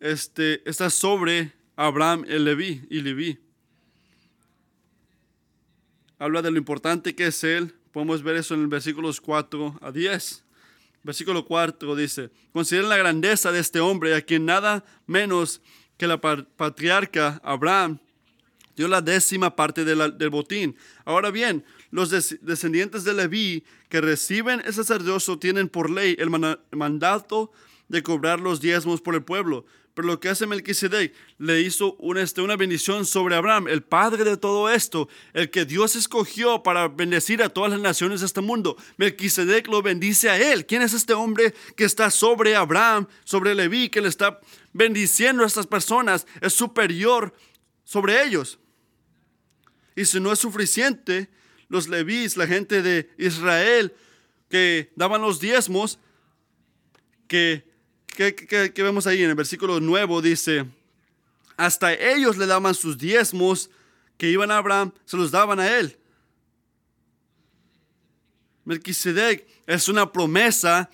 este, 0.00 0.68
está 0.68 0.90
sobre 0.90 1.52
Abraham 1.76 2.24
Leví, 2.26 2.82
y 2.90 3.00
Leví. 3.00 3.38
Habla 6.18 6.42
de 6.42 6.50
lo 6.50 6.58
importante 6.58 7.14
que 7.14 7.26
es 7.26 7.44
él. 7.44 7.74
Podemos 7.92 8.22
ver 8.22 8.36
eso 8.36 8.54
en 8.54 8.62
el 8.62 8.68
versículos 8.68 9.20
4 9.20 9.78
a 9.80 9.92
10. 9.92 10.43
Versículo 11.04 11.44
4 11.44 11.94
dice, 11.96 12.30
consideren 12.52 12.88
la 12.88 12.96
grandeza 12.96 13.52
de 13.52 13.60
este 13.60 13.78
hombre 13.78 14.14
a 14.14 14.22
quien 14.22 14.46
nada 14.46 14.84
menos 15.06 15.60
que 15.98 16.06
la 16.06 16.18
patriarca 16.20 17.40
Abraham 17.44 17.98
dio 18.74 18.88
la 18.88 19.02
décima 19.02 19.54
parte 19.54 19.84
del 19.84 20.30
botín. 20.30 20.76
Ahora 21.04 21.30
bien, 21.30 21.64
los 21.90 22.10
descendientes 22.10 23.04
de 23.04 23.12
Leví 23.12 23.64
que 23.88 24.00
reciben 24.00 24.62
el 24.64 24.72
sacerdocio 24.72 25.38
tienen 25.38 25.68
por 25.68 25.90
ley 25.90 26.16
el 26.18 26.30
mandato 26.72 27.52
de 27.88 28.02
cobrar 28.02 28.40
los 28.40 28.60
diezmos 28.60 29.00
por 29.00 29.14
el 29.14 29.22
pueblo. 29.22 29.66
Pero 29.94 30.08
lo 30.08 30.18
que 30.18 30.28
hace 30.28 30.46
Melquisedec, 30.46 31.14
le 31.38 31.60
hizo 31.60 31.94
una, 31.94 32.20
este, 32.20 32.40
una 32.40 32.56
bendición 32.56 33.06
sobre 33.06 33.36
Abraham, 33.36 33.68
el 33.68 33.82
padre 33.82 34.24
de 34.24 34.36
todo 34.36 34.68
esto, 34.68 35.08
el 35.32 35.50
que 35.50 35.64
Dios 35.64 35.94
escogió 35.94 36.64
para 36.64 36.88
bendecir 36.88 37.42
a 37.42 37.48
todas 37.48 37.70
las 37.70 37.80
naciones 37.80 38.20
de 38.20 38.26
este 38.26 38.40
mundo. 38.40 38.76
Melquisedec 38.96 39.68
lo 39.68 39.82
bendice 39.82 40.30
a 40.30 40.52
él. 40.52 40.66
¿Quién 40.66 40.82
es 40.82 40.94
este 40.94 41.14
hombre 41.14 41.54
que 41.76 41.84
está 41.84 42.10
sobre 42.10 42.56
Abraham, 42.56 43.06
sobre 43.24 43.54
Leví, 43.54 43.88
que 43.88 44.00
le 44.00 44.08
está 44.08 44.40
bendiciendo 44.72 45.44
a 45.44 45.46
estas 45.46 45.68
personas? 45.68 46.26
Es 46.40 46.54
superior 46.54 47.32
sobre 47.84 48.24
ellos. 48.24 48.58
Y 49.94 50.04
si 50.06 50.18
no 50.18 50.32
es 50.32 50.40
suficiente, 50.40 51.30
los 51.68 51.88
levíes, 51.88 52.36
la 52.36 52.48
gente 52.48 52.82
de 52.82 53.10
Israel 53.16 53.94
que 54.48 54.92
daban 54.96 55.22
los 55.22 55.40
diezmos, 55.40 55.98
que 57.28 57.73
¿Qué, 58.14 58.72
vemos 58.76 59.08
ahí 59.08 59.24
en 59.24 59.30
el 59.30 59.34
versículo 59.34 59.80
nuevo? 59.80 60.22
Dice, 60.22 60.66
hasta 61.56 61.92
ellos 61.92 62.36
le 62.36 62.46
daban 62.46 62.74
sus 62.74 62.96
diezmos 62.96 63.70
que 64.16 64.30
iban 64.30 64.52
a 64.52 64.58
Abraham, 64.58 64.92
se 65.04 65.16
los 65.16 65.32
daban 65.32 65.58
a 65.58 65.78
él. 65.78 65.98
Melquisedec 68.64 69.46
es 69.66 69.88
una 69.88 70.12
promesa 70.12 70.90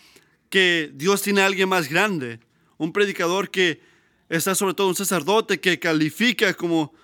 que 0.49 0.91
Dios 0.95 1.21
tiene 1.21 1.43
a 1.43 1.47
alguien 1.47 1.69
más 1.69 1.91
grande, 1.91 2.41
un 2.79 2.91
predicador 2.91 3.51
que 3.51 3.83
está 4.31 4.55
sobre 4.55 4.73
todo 4.73 4.89
un 4.89 4.97
sacerdote 4.97 5.61
que 5.61 5.79
califica 5.79 6.55
como 6.55 6.95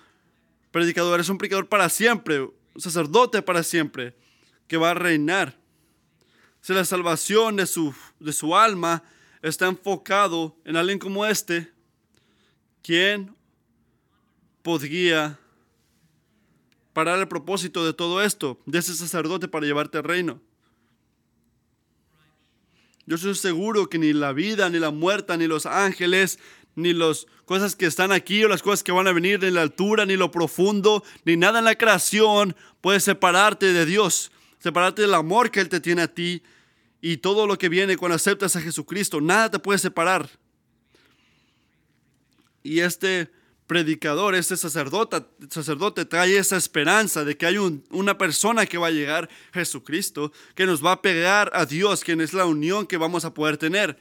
predicador, 0.71 1.19
es 1.19 1.29
un 1.29 1.37
predicador 1.37 1.69
para 1.69 1.89
siempre, 1.89 2.41
un 2.41 2.81
sacerdote 2.81 3.43
para 3.43 3.61
siempre, 3.61 4.15
que 4.67 4.77
va 4.77 4.91
a 4.91 4.95
reinar. 4.95 5.55
Si 6.61 6.73
la 6.73 6.85
salvación 6.85 7.55
de 7.55 7.67
su, 7.67 7.93
de 8.19 8.33
su 8.33 8.55
alma 8.55 9.03
está 9.41 9.67
enfocado 9.67 10.55
en 10.65 10.75
alguien 10.75 10.99
como 10.99 11.25
este, 11.25 11.71
¿quién 12.81 13.35
podría 14.61 15.39
parar 16.93 17.19
el 17.19 17.27
propósito 17.27 17.85
de 17.85 17.93
todo 17.93 18.21
esto, 18.23 18.59
de 18.65 18.79
ese 18.79 18.95
sacerdote 18.95 19.47
para 19.47 19.65
llevarte 19.65 19.97
al 19.97 20.03
reino? 20.03 20.41
Yo 23.05 23.15
estoy 23.15 23.35
seguro 23.35 23.87
que 23.87 23.97
ni 23.97 24.11
la 24.11 24.33
vida, 24.33 24.69
ni 24.69 24.79
la 24.79 24.91
muerte, 24.91 25.37
ni 25.37 25.47
los 25.47 25.65
ángeles, 25.65 26.39
ni 26.75 26.93
las 26.93 27.25
cosas 27.45 27.75
que 27.75 27.85
están 27.85 28.11
aquí 28.11 28.43
o 28.43 28.49
las 28.49 28.61
cosas 28.61 28.83
que 28.83 28.91
van 28.91 29.07
a 29.07 29.13
venir, 29.13 29.41
ni 29.41 29.49
la 29.49 29.61
altura, 29.61 30.05
ni 30.05 30.17
lo 30.17 30.29
profundo, 30.29 31.03
ni 31.23 31.37
nada 31.37 31.59
en 31.59 31.65
la 31.65 31.75
creación 31.75 32.55
puede 32.81 32.99
separarte 32.99 33.71
de 33.71 33.85
Dios, 33.85 34.31
separarte 34.59 35.03
del 35.03 35.13
amor 35.13 35.51
que 35.51 35.61
Él 35.61 35.69
te 35.69 35.79
tiene 35.79 36.01
a 36.01 36.13
ti 36.13 36.43
y 37.01 37.17
todo 37.17 37.47
lo 37.47 37.57
que 37.57 37.69
viene 37.69 37.97
cuando 37.97 38.15
aceptas 38.15 38.55
a 38.55 38.61
Jesucristo. 38.61 39.21
Nada 39.21 39.51
te 39.51 39.59
puede 39.59 39.79
separar. 39.79 40.29
Y 42.63 42.79
este 42.79 43.29
predicador, 43.67 44.33
este 44.33 44.55
sacerdote, 44.55 45.23
sacerdote 45.49 46.05
trae 46.05 46.37
esa 46.37 46.57
esperanza 46.57 47.25
de 47.25 47.37
que 47.37 47.45
hay 47.45 47.57
una 47.57 48.17
persona 48.17 48.65
que 48.65 48.77
va 48.77 48.87
a 48.87 48.91
llegar, 48.91 49.29
Jesucristo, 49.53 50.31
que 50.55 50.65
nos 50.65 50.83
va 50.83 50.93
a 50.93 51.01
pegar 51.01 51.51
a 51.53 51.65
Dios, 51.65 52.03
quien 52.03 52.21
es 52.21 52.33
la 52.33 52.45
unión 52.45 52.87
que 52.87 52.97
vamos 52.97 53.25
a 53.25 53.33
poder 53.33 53.57
tener. 53.57 53.99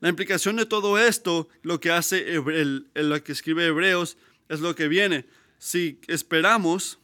La 0.00 0.08
implicación 0.08 0.56
de 0.56 0.66
todo 0.66 0.98
esto, 0.98 1.48
lo 1.62 1.80
que 1.80 1.90
hace 1.90 2.34
el, 2.34 2.86
lo 2.94 3.22
que 3.22 3.32
escribe 3.32 3.66
Hebreos, 3.66 4.16
es 4.48 4.60
lo 4.60 4.74
que 4.74 4.88
viene. 4.88 5.26
Si 5.58 6.00
esperamos 6.06 6.98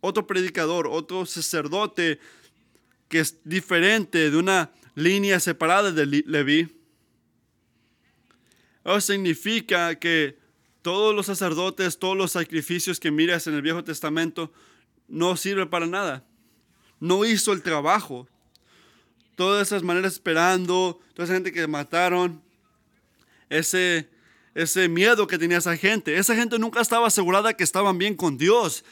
otro 0.00 0.26
predicador, 0.26 0.86
otro 0.86 1.26
sacerdote, 1.26 2.20
que 3.10 3.18
es 3.20 3.36
diferente 3.44 4.30
de 4.30 4.36
una 4.36 4.72
línea 4.94 5.40
separada 5.40 5.90
de 5.90 6.06
Leví. 6.06 6.68
Eso 8.84 9.00
significa 9.00 9.94
que 9.96 10.38
todos 10.80 11.14
los 11.14 11.26
sacerdotes, 11.26 11.98
todos 11.98 12.16
los 12.16 12.32
sacrificios 12.32 12.98
que 13.00 13.10
miras 13.10 13.46
en 13.46 13.54
el 13.54 13.62
Viejo 13.62 13.84
Testamento 13.84 14.52
no 15.08 15.36
sirven 15.36 15.68
para 15.68 15.86
nada. 15.86 16.24
No 17.00 17.24
hizo 17.24 17.52
el 17.52 17.62
trabajo. 17.62 18.28
Todas 19.34 19.66
esas 19.68 19.82
maneras 19.82 20.14
esperando, 20.14 21.00
toda 21.12 21.24
esa 21.24 21.34
gente 21.34 21.52
que 21.52 21.66
mataron, 21.66 22.40
ese, 23.48 24.08
ese 24.54 24.88
miedo 24.88 25.26
que 25.26 25.36
tenía 25.36 25.58
esa 25.58 25.76
gente. 25.76 26.16
Esa 26.16 26.36
gente 26.36 26.60
nunca 26.60 26.80
estaba 26.80 27.08
asegurada 27.08 27.54
que 27.54 27.64
estaban 27.64 27.98
bien 27.98 28.14
con 28.14 28.38
Dios. 28.38 28.84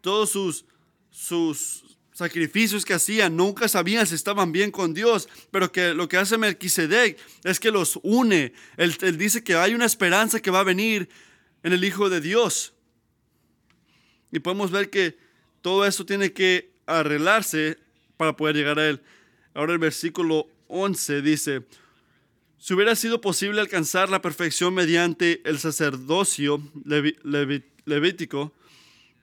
Todos 0.00 0.30
sus, 0.30 0.64
sus, 1.10 1.87
sacrificios 2.18 2.84
que 2.84 2.94
hacían, 2.94 3.36
nunca 3.36 3.68
sabían 3.68 4.04
si 4.04 4.16
estaban 4.16 4.50
bien 4.50 4.72
con 4.72 4.92
Dios, 4.92 5.28
pero 5.52 5.70
que 5.70 5.94
lo 5.94 6.08
que 6.08 6.16
hace 6.16 6.36
Melquisedec 6.36 7.16
es 7.44 7.60
que 7.60 7.70
los 7.70 8.00
une. 8.02 8.52
Él, 8.76 9.16
dice 9.16 9.44
que 9.44 9.54
hay 9.54 9.72
una 9.72 9.84
esperanza 9.84 10.40
que 10.40 10.50
va 10.50 10.58
a 10.58 10.64
venir 10.64 11.08
en 11.62 11.72
el 11.72 11.84
Hijo 11.84 12.10
de 12.10 12.20
Dios. 12.20 12.74
Y 14.32 14.40
podemos 14.40 14.72
ver 14.72 14.90
que 14.90 15.16
todo 15.62 15.86
eso 15.86 16.04
tiene 16.04 16.32
que 16.32 16.72
arreglarse 16.86 17.78
para 18.16 18.36
poder 18.36 18.56
llegar 18.56 18.80
a 18.80 18.88
Él. 18.88 19.00
Ahora 19.54 19.74
el 19.74 19.78
versículo 19.78 20.48
11 20.66 21.22
dice, 21.22 21.66
Si 22.58 22.74
hubiera 22.74 22.96
sido 22.96 23.20
posible 23.20 23.60
alcanzar 23.60 24.10
la 24.10 24.20
perfección 24.20 24.74
mediante 24.74 25.40
el 25.48 25.60
sacerdocio 25.60 26.60
levítico, 27.84 28.52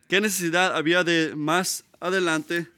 ¿qué 0.08 0.22
necesidad 0.22 0.78
había 0.78 1.04
de 1.04 1.36
más 1.36 1.84
adelante, 2.00 2.70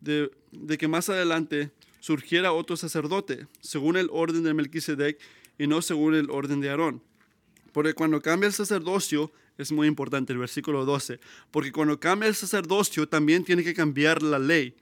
de, 0.00 0.30
que 0.78 0.88
más 0.88 1.08
adelante 1.08 1.70
surgiera 2.00 2.52
otro 2.52 2.76
sacerdote, 2.76 3.46
según 3.60 3.96
el 3.96 4.08
orden 4.12 4.42
de 4.42 4.54
Melquisedec 4.54 5.18
y 5.58 5.66
no 5.66 5.82
según 5.82 6.14
el 6.14 6.30
orden 6.30 6.60
de 6.60 6.70
Aarón? 6.70 7.02
Porque 7.72 7.94
cuando 7.94 8.20
cambia 8.20 8.46
el 8.46 8.52
sacerdocio, 8.52 9.30
es 9.58 9.72
muy 9.72 9.88
importante 9.88 10.32
el 10.32 10.38
versículo 10.38 10.84
12, 10.84 11.18
porque 11.50 11.72
cuando 11.72 11.98
cambia 11.98 12.28
el 12.28 12.34
sacerdocio 12.34 13.08
también 13.08 13.44
tiene 13.44 13.64
que 13.64 13.74
cambiar 13.74 14.22
la 14.22 14.38
ley. 14.38 14.74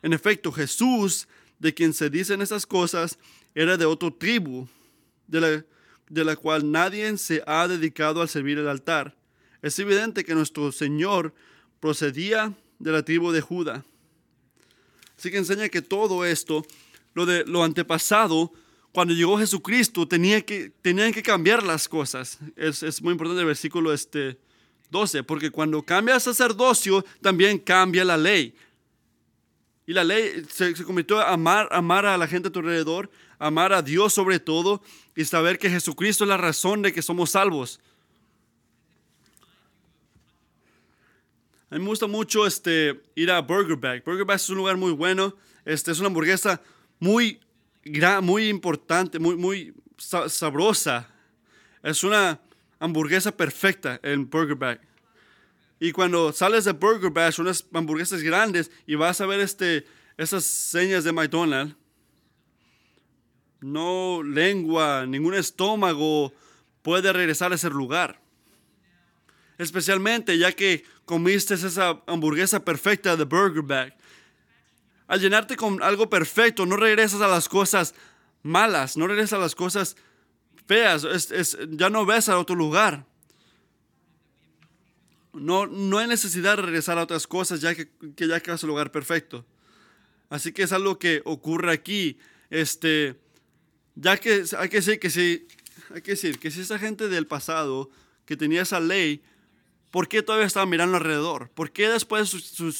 En 0.00 0.12
efecto, 0.12 0.52
Jesús 0.52 1.28
de 1.58 1.74
quien 1.74 1.92
se 1.92 2.10
dicen 2.10 2.42
esas 2.42 2.66
cosas 2.66 3.18
era 3.54 3.76
de 3.76 3.84
otra 3.84 4.10
tribu, 4.10 4.66
de 5.26 5.40
la, 5.40 5.64
de 6.08 6.24
la 6.24 6.36
cual 6.36 6.70
nadie 6.70 7.16
se 7.18 7.42
ha 7.46 7.68
dedicado 7.68 8.20
al 8.20 8.28
servir 8.28 8.58
el 8.58 8.68
altar. 8.68 9.16
Es 9.60 9.78
evidente 9.78 10.24
que 10.24 10.34
nuestro 10.34 10.72
Señor 10.72 11.32
procedía 11.78 12.52
de 12.78 12.92
la 12.92 13.04
tribu 13.04 13.30
de 13.30 13.40
Judá. 13.40 13.84
Así 15.22 15.30
que 15.30 15.38
enseña 15.38 15.68
que 15.68 15.82
todo 15.82 16.24
esto, 16.24 16.66
lo 17.14 17.24
de 17.24 17.44
lo 17.44 17.62
antepasado, 17.62 18.52
cuando 18.90 19.14
llegó 19.14 19.38
Jesucristo, 19.38 20.08
tenía 20.08 20.44
que, 20.44 20.72
tenían 20.82 21.12
que 21.12 21.22
cambiar 21.22 21.62
las 21.62 21.88
cosas. 21.88 22.40
Es, 22.56 22.82
es 22.82 23.00
muy 23.00 23.12
importante 23.12 23.38
el 23.38 23.46
versículo 23.46 23.92
este 23.92 24.36
12, 24.90 25.22
porque 25.22 25.52
cuando 25.52 25.80
cambia 25.84 26.16
el 26.16 26.20
sacerdocio, 26.20 27.04
también 27.20 27.60
cambia 27.60 28.04
la 28.04 28.16
ley. 28.16 28.52
Y 29.86 29.92
la 29.92 30.02
ley 30.02 30.44
se, 30.50 30.74
se 30.74 30.82
convirtió 30.82 31.20
a 31.20 31.32
amar, 31.32 31.68
amar 31.70 32.04
a 32.04 32.18
la 32.18 32.26
gente 32.26 32.48
a 32.48 32.50
tu 32.50 32.58
alrededor, 32.58 33.08
amar 33.38 33.72
a 33.72 33.80
Dios 33.80 34.12
sobre 34.12 34.40
todo 34.40 34.82
y 35.14 35.24
saber 35.24 35.56
que 35.56 35.70
Jesucristo 35.70 36.24
es 36.24 36.28
la 36.30 36.36
razón 36.36 36.82
de 36.82 36.92
que 36.92 37.00
somos 37.00 37.30
salvos. 37.30 37.78
A 41.72 41.76
mí 41.76 41.80
me 41.80 41.88
gusta 41.88 42.06
mucho 42.06 42.46
este, 42.46 43.02
ir 43.14 43.30
a 43.30 43.40
Burger 43.40 43.76
Bag. 43.76 44.04
Burger 44.04 44.26
Bag 44.26 44.36
es 44.36 44.50
un 44.50 44.58
lugar 44.58 44.76
muy 44.76 44.92
bueno. 44.92 45.34
Este, 45.64 45.90
es 45.90 46.00
una 46.00 46.08
hamburguesa 46.08 46.60
muy, 46.98 47.40
muy 48.20 48.50
importante, 48.50 49.18
muy, 49.18 49.36
muy 49.36 49.72
sabrosa. 49.96 51.08
Es 51.82 52.04
una 52.04 52.38
hamburguesa 52.78 53.34
perfecta 53.34 53.98
en 54.02 54.28
Burger 54.28 54.54
Bag. 54.54 54.82
Y 55.80 55.92
cuando 55.92 56.30
sales 56.34 56.66
de 56.66 56.72
Burger 56.72 57.10
Bash, 57.10 57.40
unas 57.40 57.66
hamburguesas 57.72 58.20
grandes, 58.20 58.70
y 58.86 58.94
vas 58.94 59.22
a 59.22 59.26
ver 59.26 59.40
este, 59.40 59.86
esas 60.18 60.44
señas 60.44 61.04
de 61.04 61.12
McDonald's, 61.12 61.74
no 63.62 64.22
lengua, 64.22 65.06
ningún 65.06 65.32
estómago 65.32 66.34
puede 66.82 67.14
regresar 67.14 67.50
a 67.50 67.54
ese 67.54 67.70
lugar. 67.70 68.21
Especialmente 69.62 70.36
ya 70.38 70.52
que 70.52 70.84
comiste 71.04 71.54
esa 71.54 72.02
hamburguesa 72.06 72.64
perfecta 72.64 73.16
de 73.16 73.24
Burger 73.24 73.62
Bag. 73.62 73.96
Al 75.06 75.20
llenarte 75.20 75.56
con 75.56 75.82
algo 75.82 76.08
perfecto, 76.08 76.64
no 76.66 76.76
regresas 76.76 77.20
a 77.20 77.28
las 77.28 77.48
cosas 77.48 77.94
malas, 78.42 78.96
no 78.96 79.06
regresas 79.06 79.34
a 79.34 79.42
las 79.42 79.54
cosas 79.54 79.96
feas, 80.66 81.06
ya 81.70 81.90
no 81.90 82.06
ves 82.06 82.28
a 82.28 82.38
otro 82.38 82.56
lugar. 82.56 83.06
No, 85.32 85.66
no 85.66 85.98
hay 85.98 86.06
necesidad 86.06 86.56
de 86.56 86.62
regresar 86.62 86.98
a 86.98 87.02
otras 87.02 87.26
cosas 87.26 87.60
ya 87.60 87.74
que, 87.74 87.88
que 88.16 88.28
ya 88.28 88.40
quedas 88.40 88.62
el 88.62 88.68
lugar 88.68 88.90
perfecto. 88.90 89.46
Así 90.28 90.52
que 90.52 90.62
es 90.62 90.72
algo 90.72 90.98
que 90.98 91.22
ocurre 91.24 91.72
aquí. 91.72 92.18
Este, 92.48 93.20
ya 93.94 94.16
que 94.16 94.44
hay 94.58 94.68
que 94.68 94.76
decir 94.78 94.98
que 94.98 95.10
si, 95.10 95.46
hay 95.94 96.02
que 96.02 96.12
decir 96.12 96.38
que 96.38 96.50
si 96.50 96.62
esa 96.62 96.78
gente 96.78 97.08
del 97.08 97.26
pasado 97.26 97.90
que 98.24 98.36
tenía 98.36 98.62
esa 98.62 98.80
ley, 98.80 99.22
¿por 99.92 100.08
qué 100.08 100.22
todavía 100.24 100.48
estaban 100.48 100.68
mirando 100.68 100.96
alrededor? 100.96 101.48
¿Por 101.50 101.70
qué 101.70 101.88
después 101.88 102.32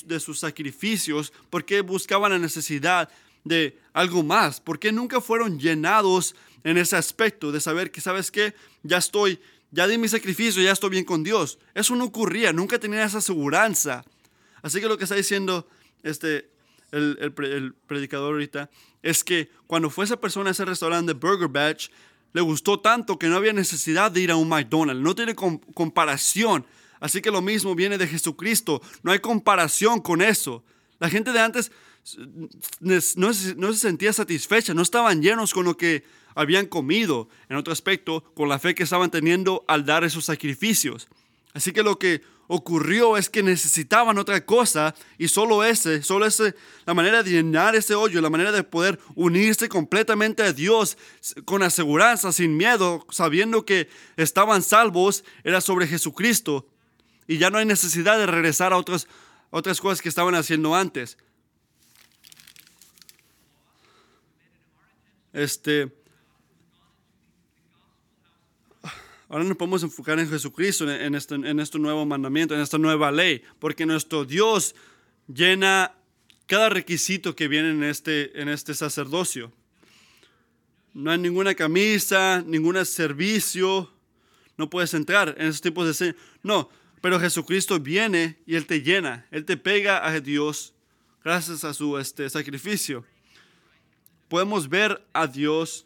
de 0.07 0.18
sus, 0.18 0.40
sacrificios, 0.40 1.33
por 1.51 1.64
qué 1.64 1.83
buscaban 1.83 2.33
la 2.33 2.38
necesidad 2.40 3.09
de 3.44 3.79
algo 3.92 4.25
más? 4.25 4.61
¿Por 4.61 4.81
qué 4.81 4.90
nunca 4.90 5.20
fueron 5.20 5.61
llenados 5.61 6.35
en 6.64 6.79
ese 6.79 6.96
aspecto 6.96 7.53
de 7.53 7.61
saber 7.61 7.92
que, 7.92 8.01
¿sabes 8.01 8.33
qué? 8.33 8.55
Ya 8.83 8.96
estoy 8.96 9.38
ya 9.72 9.88
di 9.88 9.96
mi 9.96 10.07
sacrificio, 10.07 10.62
ya 10.62 10.72
estoy 10.72 10.90
bien 10.90 11.05
con 11.05 11.25
Dios. 11.25 11.59
Eso 11.75 11.96
no 11.96 12.05
ocurría, 12.05 12.53
nunca 12.53 12.79
tenía 12.79 13.05
esa 13.05 13.18
aseguranza. 13.18 14.05
Así 14.61 14.81
que 14.81 14.87
lo 14.87 14.98
que 14.98 15.05
está 15.05 15.16
diciendo 15.16 15.66
este, 16.03 16.51
el, 16.92 17.16
el, 17.18 17.72
predicador 17.87 18.35
ahorita 18.35 18.68
es 19.03 19.25
que 19.25 19.51
cuando 19.66 19.88
fue 19.88 20.05
esa 20.05 20.20
persona 20.20 20.51
a 20.51 20.53
ese 20.53 20.66
restaurante 20.66 21.14
de 21.14 21.18
Burger 21.18 21.48
Batch, 21.48 21.88
le 22.35 22.42
gustó 22.42 22.81
tanto 22.81 23.18
que 23.18 23.29
no 23.29 23.37
había 23.37 23.55
necesidad 23.55 24.11
de 24.11 24.20
ir 24.20 24.31
a 24.31 24.37
un 24.37 24.48
McDonald's. 24.48 25.03
No 25.03 25.14
tiene 25.14 25.35
comparación. 25.35 26.66
Así 27.03 27.21
que 27.21 27.33
lo 27.33 27.43
mismo 27.43 27.75
viene 27.75 27.99
de 27.99 28.07
Jesucristo. 28.07 28.81
No 29.03 29.11
hay 29.11 29.19
comparación 29.19 30.01
con 30.01 30.23
eso. 30.23 30.62
La 31.01 31.11
gente 31.11 31.33
de 31.33 31.41
antes 31.41 31.73
no, 32.79 32.97
no 33.57 33.73
se 33.73 33.79
sentía 33.79 34.12
satisfecha, 34.12 34.73
no 34.73 34.83
estaban 34.83 35.21
llenos 35.21 35.53
con 35.53 35.65
lo 35.65 35.77
que 35.77 36.05
habían 36.37 36.67
comido, 36.67 37.29
en 37.49 37.57
otro 37.57 37.73
aspecto, 37.73 38.23
con 38.35 38.49
la 38.49 38.61
fe 38.61 38.77
que 38.77 38.85
estaban 38.85 39.11
teniendo 39.11 39.65
al 39.67 39.85
dar 39.85 40.05
esos 40.05 40.25
sacrificios. 40.27 41.09
Así 41.53 41.73
que 41.73 41.83
lo 41.83 41.99
que 41.99 42.23
ocurrió 42.47 43.17
es 43.17 43.29
que 43.29 43.43
necesitaban 43.43 44.17
otra 44.17 44.47
cosa 44.47 44.95
y 45.19 45.27
solo 45.27 45.65
ese, 45.65 46.05
solo 46.05 46.25
ese, 46.25 46.55
la 46.87 46.95
manera 46.95 47.25
de 47.25 47.33
llenar 47.33 47.75
ese 47.75 47.97
hoyo, 47.97 48.21
la 48.21 48.31
manera 48.31 48.53
de 48.53 48.62
poder 48.62 49.01
unirse 49.17 49.69
completamente 49.69 50.45
a 50.45 50.53
Dios 50.53 50.97
con 51.45 51.65
aseguranza, 51.65 52.31
sin 52.31 52.57
miedo, 52.57 53.05
sabiendo 53.11 53.65
que 53.65 53.88
estaban 54.17 54.62
salvos, 54.62 55.25
era 55.43 55.61
sobre 55.61 55.88
Jesucristo. 55.88 56.69
Y 57.33 57.38
ya 57.38 57.49
no 57.49 57.57
hay 57.57 57.64
necesidad 57.64 58.18
de 58.18 58.27
regresar 58.27 58.75
a 58.75 58.77
otras, 58.77 59.09
otras 59.49 59.81
cosas 59.81 60.03
que 60.03 60.11
estaban 60.11 60.35
haciendo 60.35 60.75
antes. 60.75 61.16
Este, 65.33 65.90
Ahora 69.31 69.45
nos 69.45 69.57
podemos 69.57 69.83
enfocar 69.83 70.18
en 70.18 70.29
Jesucristo, 70.29 70.90
en 70.90 71.14
este, 71.14 71.37
en 71.37 71.59
este 71.59 71.79
nuevo 71.79 72.05
mandamiento, 72.05 72.55
en 72.55 72.61
esta 72.61 72.77
nueva 72.77 73.11
ley, 73.11 73.42
porque 73.59 73.87
nuestro 73.87 74.27
Dios 74.27 74.75
llena 75.27 75.95
cada 76.47 76.68
requisito 76.68 77.35
que 77.35 77.49
viene 77.49 77.71
en 77.71 77.83
este, 77.83 78.42
en 78.42 78.51
este 78.51 78.75
sacerdocio. 78.75 79.51
No 80.92 81.11
hay 81.11 81.18
ninguna 81.18 81.55
camisa, 81.55 82.45
ningún 82.47 82.85
servicio, 82.85 83.90
no 84.59 84.68
puedes 84.68 84.92
entrar 84.92 85.35
en 85.38 85.47
esos 85.47 85.62
tipos 85.62 85.99
de... 85.99 86.14
No, 86.42 86.68
pero 87.03 87.21
Jesucristo 87.21 87.79
viene 87.81 88.38
y 88.47 88.55
Él 88.55 88.65
te 88.65 88.81
llena, 88.81 89.27
Él 89.31 89.45
te 89.45 89.59
pega 89.59 90.07
a 90.07 90.21
Dios 90.21 90.73
gracias 91.23 91.65
a 91.65 91.75
su 91.75 91.99
este, 91.99 92.31
sacrificio. 92.31 93.05
Podemos 94.29 94.69
ver 94.69 95.05
a 95.12 95.27
Dios 95.27 95.85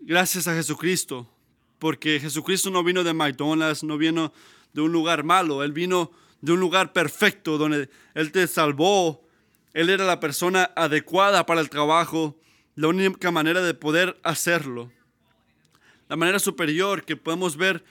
gracias 0.00 0.48
a 0.48 0.54
Jesucristo 0.54 1.30
porque 1.78 2.18
Jesucristo 2.18 2.68
no 2.70 2.82
vino 2.82 3.04
de 3.04 3.14
McDonald's, 3.14 3.84
no 3.84 3.96
vino 3.96 4.32
de 4.72 4.80
un 4.80 4.92
lugar 4.92 5.22
malo, 5.22 5.62
Él 5.62 5.72
vino 5.72 6.10
de 6.40 6.52
un 6.52 6.58
lugar 6.58 6.92
perfecto 6.92 7.56
donde 7.56 7.88
Él 8.14 8.32
te 8.32 8.48
salvó, 8.48 9.24
Él 9.72 9.88
era 9.88 10.04
la 10.04 10.18
persona 10.18 10.72
adecuada 10.74 11.46
para 11.46 11.60
el 11.60 11.70
trabajo, 11.70 12.36
la 12.74 12.88
única 12.88 13.30
manera 13.30 13.62
de 13.62 13.74
poder 13.74 14.18
hacerlo. 14.24 14.90
La 16.08 16.16
manera 16.16 16.40
superior 16.40 17.04
que 17.04 17.16
podemos 17.16 17.56
ver 17.56 17.84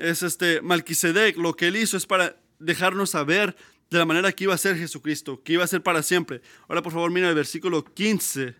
es 0.00 0.22
este 0.22 0.60
Malquisedec, 0.62 1.36
lo 1.36 1.54
que 1.54 1.68
Él 1.68 1.76
hizo 1.76 1.96
es 1.96 2.06
para 2.06 2.36
dejarnos 2.58 3.10
saber 3.10 3.56
de 3.90 3.98
la 3.98 4.04
manera 4.04 4.32
que 4.32 4.44
iba 4.44 4.54
a 4.54 4.58
ser 4.58 4.76
Jesucristo, 4.76 5.42
que 5.42 5.54
iba 5.54 5.64
a 5.64 5.68
ser 5.68 5.82
para 5.82 6.02
siempre. 6.02 6.42
Ahora 6.68 6.82
por 6.82 6.92
favor 6.92 7.10
mira 7.10 7.28
el 7.28 7.34
versículo 7.34 7.84
15 7.84 8.54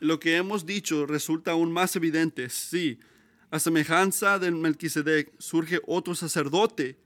lo 0.00 0.20
que 0.20 0.36
hemos 0.36 0.66
dicho 0.66 1.06
resulta 1.06 1.52
aún 1.52 1.72
más 1.72 1.96
evidente. 1.96 2.50
Sí, 2.50 2.98
a 3.50 3.58
semejanza 3.58 4.38
del 4.38 4.54
Melquisedec 4.54 5.32
surge 5.38 5.80
otro 5.86 6.14
sacerdote 6.14 6.96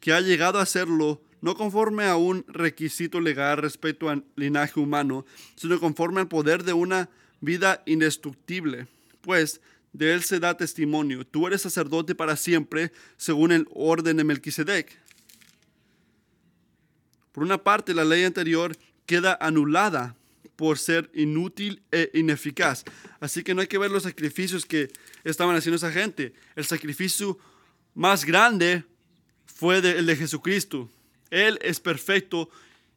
que 0.00 0.12
ha 0.12 0.20
llegado 0.20 0.58
a 0.58 0.66
serlo 0.66 1.22
no 1.40 1.54
conforme 1.54 2.04
a 2.04 2.16
un 2.16 2.44
requisito 2.48 3.20
legal 3.20 3.56
respecto 3.58 4.10
al 4.10 4.24
linaje 4.36 4.78
humano, 4.78 5.24
sino 5.56 5.80
conforme 5.80 6.20
al 6.20 6.28
poder 6.28 6.64
de 6.64 6.74
una 6.74 7.08
vida 7.40 7.82
indestructible. 7.86 8.88
Pues 9.22 9.60
de 9.92 10.14
él 10.14 10.22
se 10.22 10.40
da 10.40 10.56
testimonio. 10.56 11.26
Tú 11.26 11.46
eres 11.46 11.62
sacerdote 11.62 12.14
para 12.14 12.36
siempre, 12.36 12.92
según 13.16 13.52
el 13.52 13.68
orden 13.72 14.16
de 14.16 14.24
Melquisedec. 14.24 14.98
Por 17.32 17.44
una 17.44 17.58
parte, 17.58 17.94
la 17.94 18.04
ley 18.04 18.24
anterior 18.24 18.76
queda 19.06 19.36
anulada 19.40 20.16
por 20.56 20.78
ser 20.78 21.10
inútil 21.14 21.82
e 21.90 22.10
ineficaz. 22.14 22.84
Así 23.18 23.42
que 23.42 23.54
no 23.54 23.62
hay 23.62 23.66
que 23.66 23.78
ver 23.78 23.90
los 23.90 24.02
sacrificios 24.02 24.66
que 24.66 24.90
estaban 25.24 25.56
haciendo 25.56 25.76
esa 25.76 25.90
gente. 25.90 26.34
El 26.54 26.64
sacrificio 26.64 27.38
más 27.94 28.24
grande 28.24 28.84
fue 29.46 29.78
el 29.78 30.06
de 30.06 30.16
Jesucristo. 30.16 30.90
Él 31.30 31.58
es 31.62 31.80
perfecto 31.80 32.50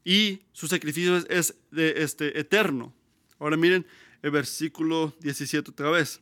y 0.04 0.42
su 0.52 0.68
sacrificio 0.68 1.18
es 1.30 1.56
de, 1.72 2.04
este, 2.04 2.38
eterno. 2.40 2.94
Ahora 3.40 3.58
miren 3.58 3.86
el 4.22 4.32
versículo 4.32 5.16
17 5.22 5.72
otra 5.72 5.90
vez. 5.90 6.20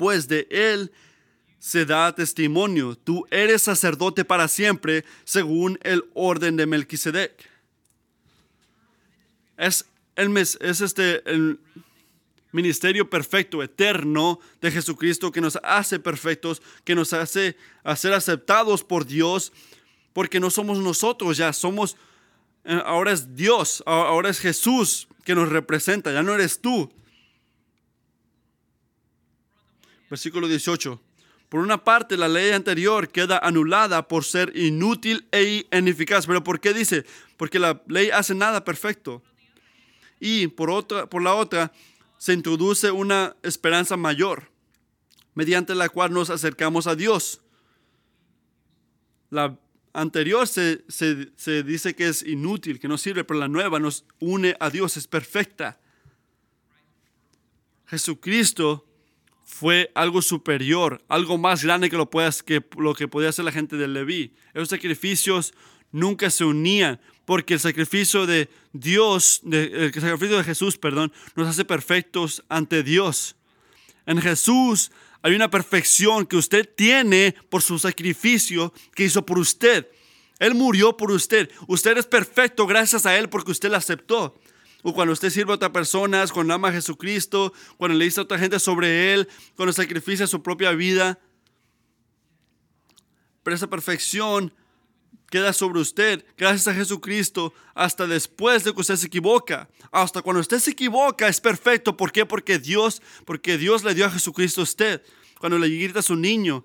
Pues 0.00 0.28
de 0.28 0.48
él 0.50 0.90
se 1.58 1.84
da 1.84 2.14
testimonio, 2.14 2.96
tú 2.96 3.26
eres 3.30 3.60
sacerdote 3.60 4.24
para 4.24 4.48
siempre 4.48 5.04
según 5.24 5.78
el 5.82 6.06
orden 6.14 6.56
de 6.56 6.64
Melquisedec. 6.64 7.46
Es, 9.58 9.84
el, 10.16 10.34
es 10.38 10.56
este, 10.56 11.22
el 11.30 11.60
ministerio 12.50 13.10
perfecto, 13.10 13.62
eterno 13.62 14.40
de 14.62 14.70
Jesucristo 14.70 15.30
que 15.30 15.42
nos 15.42 15.58
hace 15.62 15.98
perfectos, 15.98 16.62
que 16.82 16.94
nos 16.94 17.12
hace 17.12 17.58
ser 17.94 18.14
aceptados 18.14 18.82
por 18.82 19.04
Dios, 19.04 19.52
porque 20.14 20.40
no 20.40 20.48
somos 20.48 20.78
nosotros 20.78 21.36
ya, 21.36 21.52
somos, 21.52 21.98
eh, 22.64 22.80
ahora 22.86 23.12
es 23.12 23.36
Dios, 23.36 23.82
ahora 23.84 24.30
es 24.30 24.38
Jesús 24.38 25.08
que 25.26 25.34
nos 25.34 25.50
representa, 25.50 26.10
ya 26.10 26.22
no 26.22 26.34
eres 26.34 26.58
tú. 26.58 26.90
Versículo 30.10 30.48
18. 30.48 31.00
Por 31.48 31.60
una 31.60 31.82
parte, 31.82 32.16
la 32.16 32.28
ley 32.28 32.50
anterior 32.50 33.08
queda 33.08 33.38
anulada 33.38 34.06
por 34.06 34.24
ser 34.24 34.56
inútil 34.56 35.26
e 35.30 35.66
ineficaz. 35.72 36.26
Pero 36.26 36.44
¿por 36.44 36.60
qué 36.60 36.74
dice? 36.74 37.06
Porque 37.36 37.58
la 37.58 37.82
ley 37.86 38.10
hace 38.10 38.34
nada 38.34 38.64
perfecto. 38.64 39.22
Y 40.18 40.48
por, 40.48 40.70
otra, 40.70 41.08
por 41.08 41.22
la 41.22 41.34
otra, 41.34 41.72
se 42.18 42.34
introduce 42.34 42.90
una 42.90 43.34
esperanza 43.42 43.96
mayor, 43.96 44.50
mediante 45.34 45.74
la 45.74 45.88
cual 45.88 46.12
nos 46.12 46.28
acercamos 46.28 46.86
a 46.86 46.94
Dios. 46.94 47.40
La 49.30 49.58
anterior 49.92 50.46
se, 50.46 50.84
se 50.88 51.62
dice 51.62 51.94
que 51.94 52.08
es 52.08 52.22
inútil, 52.22 52.78
que 52.78 52.88
no 52.88 52.98
sirve, 52.98 53.24
pero 53.24 53.40
la 53.40 53.48
nueva 53.48 53.78
nos 53.78 54.04
une 54.18 54.56
a 54.60 54.70
Dios, 54.70 54.96
es 54.96 55.06
perfecta. 55.06 55.80
Jesucristo 57.86 58.89
fue 59.50 59.90
algo 59.94 60.22
superior, 60.22 61.02
algo 61.08 61.36
más 61.36 61.64
grande 61.64 61.90
que 61.90 61.96
lo, 61.96 62.08
puedas, 62.08 62.42
que, 62.42 62.64
lo 62.78 62.94
que 62.94 63.08
podía 63.08 63.30
hacer 63.30 63.44
la 63.44 63.52
gente 63.52 63.76
de 63.76 63.88
Leví. 63.88 64.32
Esos 64.54 64.68
sacrificios 64.68 65.52
nunca 65.90 66.30
se 66.30 66.44
unían, 66.44 67.00
porque 67.24 67.54
el 67.54 67.60
sacrificio 67.60 68.26
de 68.26 68.48
Dios, 68.72 69.42
el 69.50 69.92
sacrificio 69.92 70.38
de 70.38 70.44
Jesús, 70.44 70.78
perdón, 70.78 71.12
nos 71.34 71.48
hace 71.48 71.64
perfectos 71.64 72.44
ante 72.48 72.82
Dios. 72.82 73.36
En 74.06 74.20
Jesús 74.22 74.92
hay 75.20 75.34
una 75.34 75.50
perfección 75.50 76.26
que 76.26 76.36
usted 76.36 76.68
tiene 76.74 77.34
por 77.50 77.60
su 77.60 77.78
sacrificio 77.78 78.72
que 78.94 79.04
hizo 79.04 79.26
por 79.26 79.38
usted. 79.38 79.88
Él 80.38 80.54
murió 80.54 80.96
por 80.96 81.10
usted. 81.10 81.50
Usted 81.66 81.98
es 81.98 82.06
perfecto 82.06 82.66
gracias 82.66 83.04
a 83.04 83.18
Él 83.18 83.28
porque 83.28 83.50
usted 83.50 83.68
lo 83.68 83.76
aceptó 83.76 84.40
o 84.82 84.94
cuando 84.94 85.12
usted 85.12 85.30
sirve 85.30 85.52
a 85.52 85.56
otras 85.56 85.70
personas, 85.70 86.32
cuando 86.32 86.54
ama 86.54 86.68
a 86.68 86.72
Jesucristo, 86.72 87.52
cuando 87.76 87.96
le 87.96 88.04
dice 88.04 88.20
a 88.20 88.24
otra 88.24 88.38
gente 88.38 88.58
sobre 88.58 89.12
Él, 89.12 89.28
cuando 89.56 89.72
sacrifica 89.72 90.26
su 90.26 90.42
propia 90.42 90.72
vida. 90.72 91.18
Pero 93.42 93.56
esa 93.56 93.68
perfección 93.68 94.52
queda 95.30 95.52
sobre 95.52 95.80
usted 95.80 96.24
gracias 96.36 96.66
a 96.68 96.74
Jesucristo 96.74 97.54
hasta 97.74 98.06
después 98.06 98.64
de 98.64 98.74
que 98.74 98.80
usted 98.80 98.96
se 98.96 99.06
equivoca. 99.06 99.68
Hasta 99.92 100.22
cuando 100.22 100.40
usted 100.40 100.58
se 100.58 100.72
equivoca 100.72 101.28
es 101.28 101.40
perfecto. 101.40 101.96
¿Por 101.96 102.12
qué? 102.12 102.26
Porque 102.26 102.58
Dios, 102.58 103.00
porque 103.24 103.56
Dios 103.56 103.84
le 103.84 103.94
dio 103.94 104.06
a 104.06 104.10
Jesucristo 104.10 104.60
a 104.60 104.64
usted. 104.64 105.02
Cuando 105.38 105.58
le 105.58 105.68
grita 105.68 106.00
a 106.00 106.02
su 106.02 106.16
niño, 106.16 106.64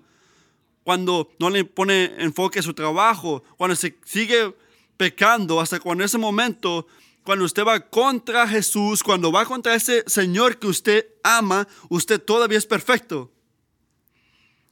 cuando 0.82 1.30
no 1.38 1.48
le 1.48 1.64
pone 1.64 2.12
enfoque 2.18 2.58
a 2.58 2.62
su 2.62 2.74
trabajo, 2.74 3.42
cuando 3.56 3.74
se 3.74 3.98
sigue 4.04 4.54
pecando, 4.96 5.60
hasta 5.60 5.80
cuando 5.80 6.02
en 6.02 6.06
ese 6.06 6.18
momento 6.18 6.86
cuando 7.26 7.44
usted 7.44 7.64
va 7.64 7.80
contra 7.80 8.46
Jesús, 8.46 9.02
cuando 9.02 9.32
va 9.32 9.44
contra 9.44 9.74
ese 9.74 10.04
Señor 10.06 10.60
que 10.60 10.68
usted 10.68 11.06
ama, 11.24 11.66
usted 11.88 12.22
todavía 12.22 12.56
es 12.56 12.66
perfecto. 12.66 13.32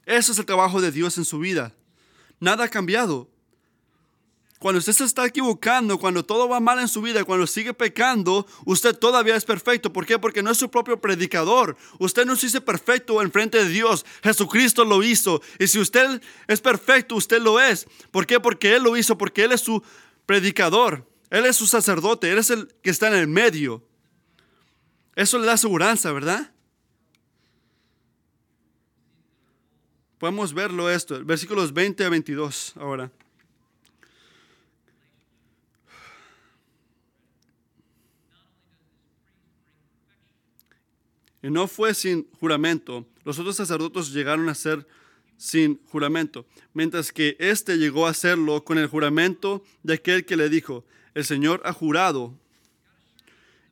Eso 0.05 0.31
es 0.31 0.39
el 0.39 0.45
trabajo 0.45 0.79
de 0.79 0.89
Dios 0.89 1.17
en 1.17 1.25
su 1.25 1.37
vida. 1.39 1.73
Nada 2.39 2.63
ha 2.63 2.69
cambiado. 2.69 3.29
Cuando 4.57 4.79
usted 4.79 4.93
se 4.93 5.03
está 5.03 5.25
equivocando, 5.25 5.99
cuando 5.99 6.23
todo 6.23 6.47
va 6.47 6.61
mal 6.61 6.79
en 6.79 6.87
su 6.87 7.01
vida, 7.01 7.25
cuando 7.25 7.45
sigue 7.45 7.73
pecando, 7.73 8.47
usted 8.63 8.95
todavía 8.95 9.35
es 9.35 9.43
perfecto. 9.43 9.91
¿Por 9.91 10.05
qué? 10.05 10.17
Porque 10.17 10.41
no 10.41 10.49
es 10.49 10.57
su 10.57 10.71
propio 10.71 11.01
predicador. 11.01 11.75
Usted 11.99 12.25
no 12.25 12.37
se 12.37 12.47
hizo 12.47 12.63
perfecto 12.63 13.21
en 13.21 13.33
frente 13.33 13.57
de 13.57 13.67
Dios. 13.67 14.05
Jesucristo 14.23 14.85
lo 14.85 15.03
hizo. 15.03 15.41
Y 15.59 15.67
si 15.67 15.77
usted 15.77 16.21
es 16.47 16.61
perfecto, 16.61 17.15
usted 17.15 17.41
lo 17.41 17.59
es. 17.59 17.85
¿Por 18.11 18.25
qué? 18.25 18.39
Porque 18.39 18.77
Él 18.77 18.83
lo 18.83 18.95
hizo, 18.95 19.17
porque 19.17 19.43
Él 19.43 19.51
es 19.51 19.59
su 19.59 19.83
predicador. 20.25 21.05
Él 21.29 21.45
es 21.45 21.55
su 21.55 21.67
sacerdote, 21.67 22.31
Él 22.31 22.37
es 22.37 22.49
el 22.49 22.67
que 22.81 22.89
está 22.89 23.07
en 23.07 23.15
el 23.15 23.27
medio. 23.27 23.83
Eso 25.15 25.39
le 25.39 25.45
da 25.45 25.57
seguridad, 25.57 25.97
¿verdad? 26.03 26.51
Podemos 30.17 30.53
verlo 30.53 30.89
esto, 30.89 31.23
versículos 31.25 31.73
20 31.73 32.05
a 32.05 32.09
22 32.09 32.73
ahora. 32.77 33.11
Y 41.41 41.49
no 41.51 41.67
fue 41.67 41.93
sin 41.93 42.27
juramento. 42.39 43.05
Los 43.23 43.37
otros 43.37 43.55
sacerdotes 43.55 44.11
llegaron 44.11 44.49
a 44.49 44.55
ser 44.55 44.87
sin 45.37 45.79
juramento, 45.85 46.45
mientras 46.73 47.11
que 47.11 47.35
éste 47.39 47.77
llegó 47.77 48.07
a 48.07 48.11
hacerlo 48.11 48.63
con 48.63 48.77
el 48.77 48.87
juramento 48.87 49.63
de 49.83 49.95
aquel 49.95 50.25
que 50.25 50.37
le 50.37 50.49
dijo, 50.49 50.85
el 51.15 51.25
Señor 51.25 51.61
ha 51.63 51.73
jurado 51.73 52.37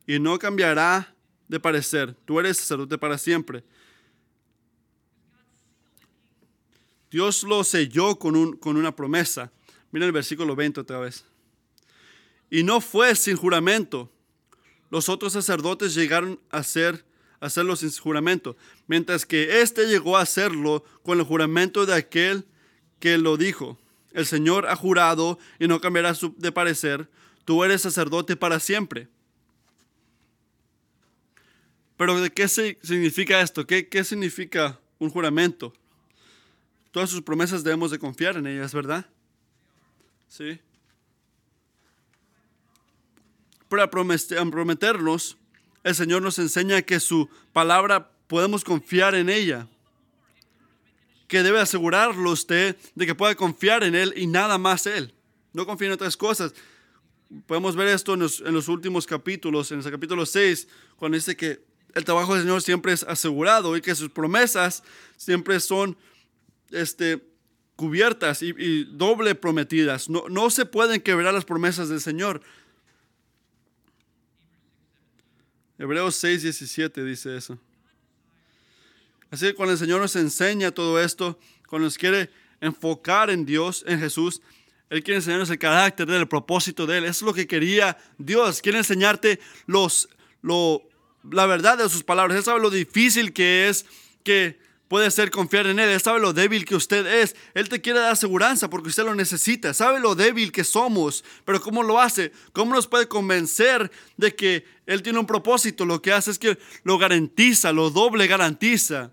y 0.07 0.17
no 0.17 0.39
cambiará 0.39 1.13
de 1.47 1.59
parecer. 1.59 2.15
Tú 2.25 2.39
eres 2.39 2.57
sacerdote 2.57 2.97
para 2.97 3.17
siempre. 3.17 3.63
Dios 7.11 7.43
lo 7.43 7.63
selló 7.63 8.17
con, 8.17 8.35
un, 8.35 8.57
con 8.57 8.77
una 8.77 8.95
promesa. 8.95 9.51
Mira 9.91 10.05
el 10.05 10.11
versículo 10.11 10.55
20 10.55 10.79
otra 10.79 10.99
vez. 10.99 11.25
Y 12.49 12.63
no 12.63 12.81
fue 12.81 13.13
sin 13.13 13.35
juramento. 13.35 14.09
Los 14.89 15.09
otros 15.09 15.33
sacerdotes 15.33 15.93
llegaron 15.93 16.39
a 16.49 16.63
ser, 16.63 17.05
hacerlo 17.39 17.75
sin 17.75 17.91
juramento, 17.91 18.55
mientras 18.87 19.25
que 19.25 19.61
éste 19.61 19.85
llegó 19.87 20.17
a 20.17 20.21
hacerlo 20.21 20.83
con 21.03 21.19
el 21.19 21.25
juramento 21.25 21.85
de 21.85 21.93
aquel 21.93 22.45
que 22.99 23.17
lo 23.17 23.35
dijo. 23.35 23.77
El 24.13 24.25
Señor 24.25 24.67
ha 24.67 24.75
jurado 24.75 25.39
y 25.59 25.67
no 25.67 25.81
cambiará 25.81 26.15
de 26.37 26.51
parecer 26.51 27.09
tú 27.45 27.63
eres 27.63 27.81
sacerdote 27.81 28.35
para 28.35 28.59
siempre. 28.59 29.07
Pero 31.97 32.19
¿de 32.19 32.31
qué 32.31 32.47
significa 32.47 33.41
esto? 33.41 33.65
¿Qué, 33.65 33.87
¿Qué 33.87 34.03
significa 34.03 34.79
un 34.99 35.09
juramento? 35.09 35.73
Todas 36.91 37.09
sus 37.09 37.21
promesas 37.21 37.63
debemos 37.63 37.91
de 37.91 37.99
confiar 37.99 38.37
en 38.37 38.47
ellas, 38.47 38.73
¿verdad? 38.73 39.05
Sí. 40.27 40.59
Para 43.69 43.89
prometernos, 43.89 45.37
el 45.83 45.95
Señor 45.95 46.21
nos 46.21 46.37
enseña 46.39 46.81
que 46.81 46.99
su 46.99 47.29
palabra 47.51 48.11
podemos 48.27 48.63
confiar 48.63 49.15
en 49.15 49.29
ella. 49.29 49.67
Que 51.27 51.41
debe 51.41 51.59
asegurarlo 51.59 52.31
usted 52.31 52.77
de 52.93 53.05
que 53.05 53.15
puede 53.15 53.35
confiar 53.35 53.83
en 53.83 53.95
Él 53.95 54.13
y 54.15 54.27
nada 54.27 54.57
más 54.57 54.85
Él. 54.85 55.13
No 55.53 55.65
confíe 55.65 55.87
en 55.87 55.93
otras 55.93 56.17
cosas 56.17 56.53
podemos 57.45 57.75
ver 57.75 57.87
esto 57.87 58.13
en 58.13 58.19
los, 58.19 58.67
últimos 58.67 59.05
capítulos, 59.05 59.71
en 59.71 59.79
el 59.79 59.91
capítulo 59.91 60.25
6, 60.25 60.67
cuando 60.95 61.15
dice 61.15 61.35
que 61.35 61.63
el 61.93 62.05
trabajo 62.05 62.33
del 62.33 62.43
Señor 62.43 62.61
siempre 62.61 62.93
es 62.93 63.03
asegurado 63.03 63.75
y 63.77 63.81
que 63.81 63.95
sus 63.95 64.09
promesas 64.09 64.83
siempre 65.17 65.59
son 65.59 65.97
este, 66.71 67.23
cubiertas 67.75 68.41
y, 68.41 68.85
doble 68.85 69.35
prometidas. 69.35 70.09
No, 70.09 70.25
no 70.29 70.49
se 70.49 70.65
pueden 70.65 71.01
quebrar 71.01 71.33
las 71.33 71.45
promesas 71.45 71.89
del 71.89 72.01
Señor. 72.01 72.41
Hebreos 75.77 76.15
6, 76.15 76.43
17 76.43 77.03
dice 77.03 77.35
eso. 77.35 77.59
Así 79.29 79.47
que 79.47 79.55
cuando 79.55 79.73
el 79.73 79.79
Señor 79.79 79.99
nos 79.99 80.15
enseña 80.15 80.71
todo 80.71 81.01
esto, 81.01 81.39
cuando 81.67 81.87
nos 81.87 81.97
quiere 81.97 82.29
enfocar 82.61 83.29
en 83.29 83.45
Dios, 83.45 83.83
en 83.87 83.99
Jesús, 83.99 84.41
él 84.89 85.03
quiere 85.03 85.17
enseñarnos 85.17 85.49
el 85.49 85.57
carácter 85.57 86.05
del 86.05 86.27
propósito 86.27 86.85
de 86.85 86.99
Él. 86.99 87.05
Eso 87.05 87.25
es 87.25 87.27
lo 87.27 87.33
que 87.33 87.47
quería 87.47 87.97
Dios. 88.19 88.61
Quiere 88.61 88.77
enseñarte 88.77 89.39
los, 89.65 90.07
lo, 90.43 90.83
la 91.31 91.47
verdad 91.47 91.79
de 91.79 91.89
sus 91.89 92.03
palabras. 92.03 92.37
Él 92.37 92.43
sabe 92.43 92.59
lo 92.59 92.69
difícil 92.69 93.33
que 93.33 93.69
es 93.69 93.87
que 94.23 94.59
puede 94.87 95.09
ser 95.09 95.31
confiar 95.31 95.65
en 95.65 95.79
Él. 95.79 95.89
Él 95.89 95.99
sabe 95.99 96.19
lo 96.19 96.31
débil 96.31 96.63
que 96.63 96.75
usted 96.75 97.07
es. 97.07 97.35
Él 97.55 97.69
te 97.69 97.81
quiere 97.81 98.01
dar 98.01 98.11
aseguranza 98.11 98.69
porque 98.69 98.89
usted 98.89 99.03
lo 99.03 99.15
necesita. 99.15 99.73
Sabe 99.73 99.99
lo 99.99 100.13
débil 100.13 100.51
que 100.51 100.63
somos. 100.63 101.23
Pero 101.43 101.59
¿cómo 101.59 101.81
lo 101.81 101.99
hace? 101.99 102.31
¿Cómo 102.51 102.75
nos 102.75 102.85
puede 102.85 103.07
convencer 103.07 103.91
de 104.17 104.35
que 104.35 104.63
Él 104.85 105.01
tiene 105.01 105.17
un 105.17 105.25
propósito? 105.25 105.85
Lo 105.85 106.03
que 106.03 106.13
hace 106.13 106.29
es 106.29 106.37
que 106.37 106.59
lo 106.83 106.99
garantiza, 106.99 107.71
lo 107.71 107.89
doble 107.89 108.27
garantiza. 108.27 109.11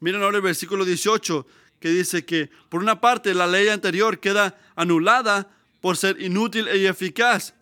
Miren 0.00 0.22
ahora 0.22 0.36
el 0.36 0.42
versículo 0.42 0.84
18 0.84 1.46
que 1.84 1.90
dice 1.90 2.24
que 2.24 2.48
por 2.70 2.80
una 2.80 2.98
parte 2.98 3.34
la 3.34 3.46
ley 3.46 3.68
anterior 3.68 4.18
queda 4.18 4.58
anulada 4.74 5.54
por 5.82 5.98
ser 5.98 6.18
inútil 6.18 6.66
e 6.66 6.88
eficaz. 6.88 7.52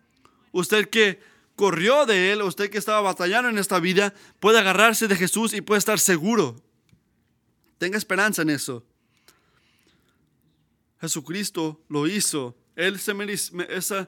Usted 0.53 0.87
que 0.87 1.19
corrió 1.57 2.05
de 2.05 2.31
él, 2.31 2.41
usted 2.41 2.69
que 2.69 2.77
estaba 2.77 3.01
batallando 3.01 3.49
en 3.49 3.57
esta 3.57 3.81
vida, 3.81 4.13
puede 4.39 4.59
agarrarse 4.59 5.09
de 5.09 5.17
Jesús 5.17 5.53
y 5.53 5.59
puede 5.59 5.79
estar 5.79 5.99
seguro. 5.99 6.55
Tenga 7.79 7.97
esperanza 7.97 8.43
en 8.43 8.51
eso. 8.51 8.85
Jesucristo 11.01 11.83
lo 11.89 12.07
hizo. 12.07 12.55
Él 12.77 12.95
ese, 12.95 14.07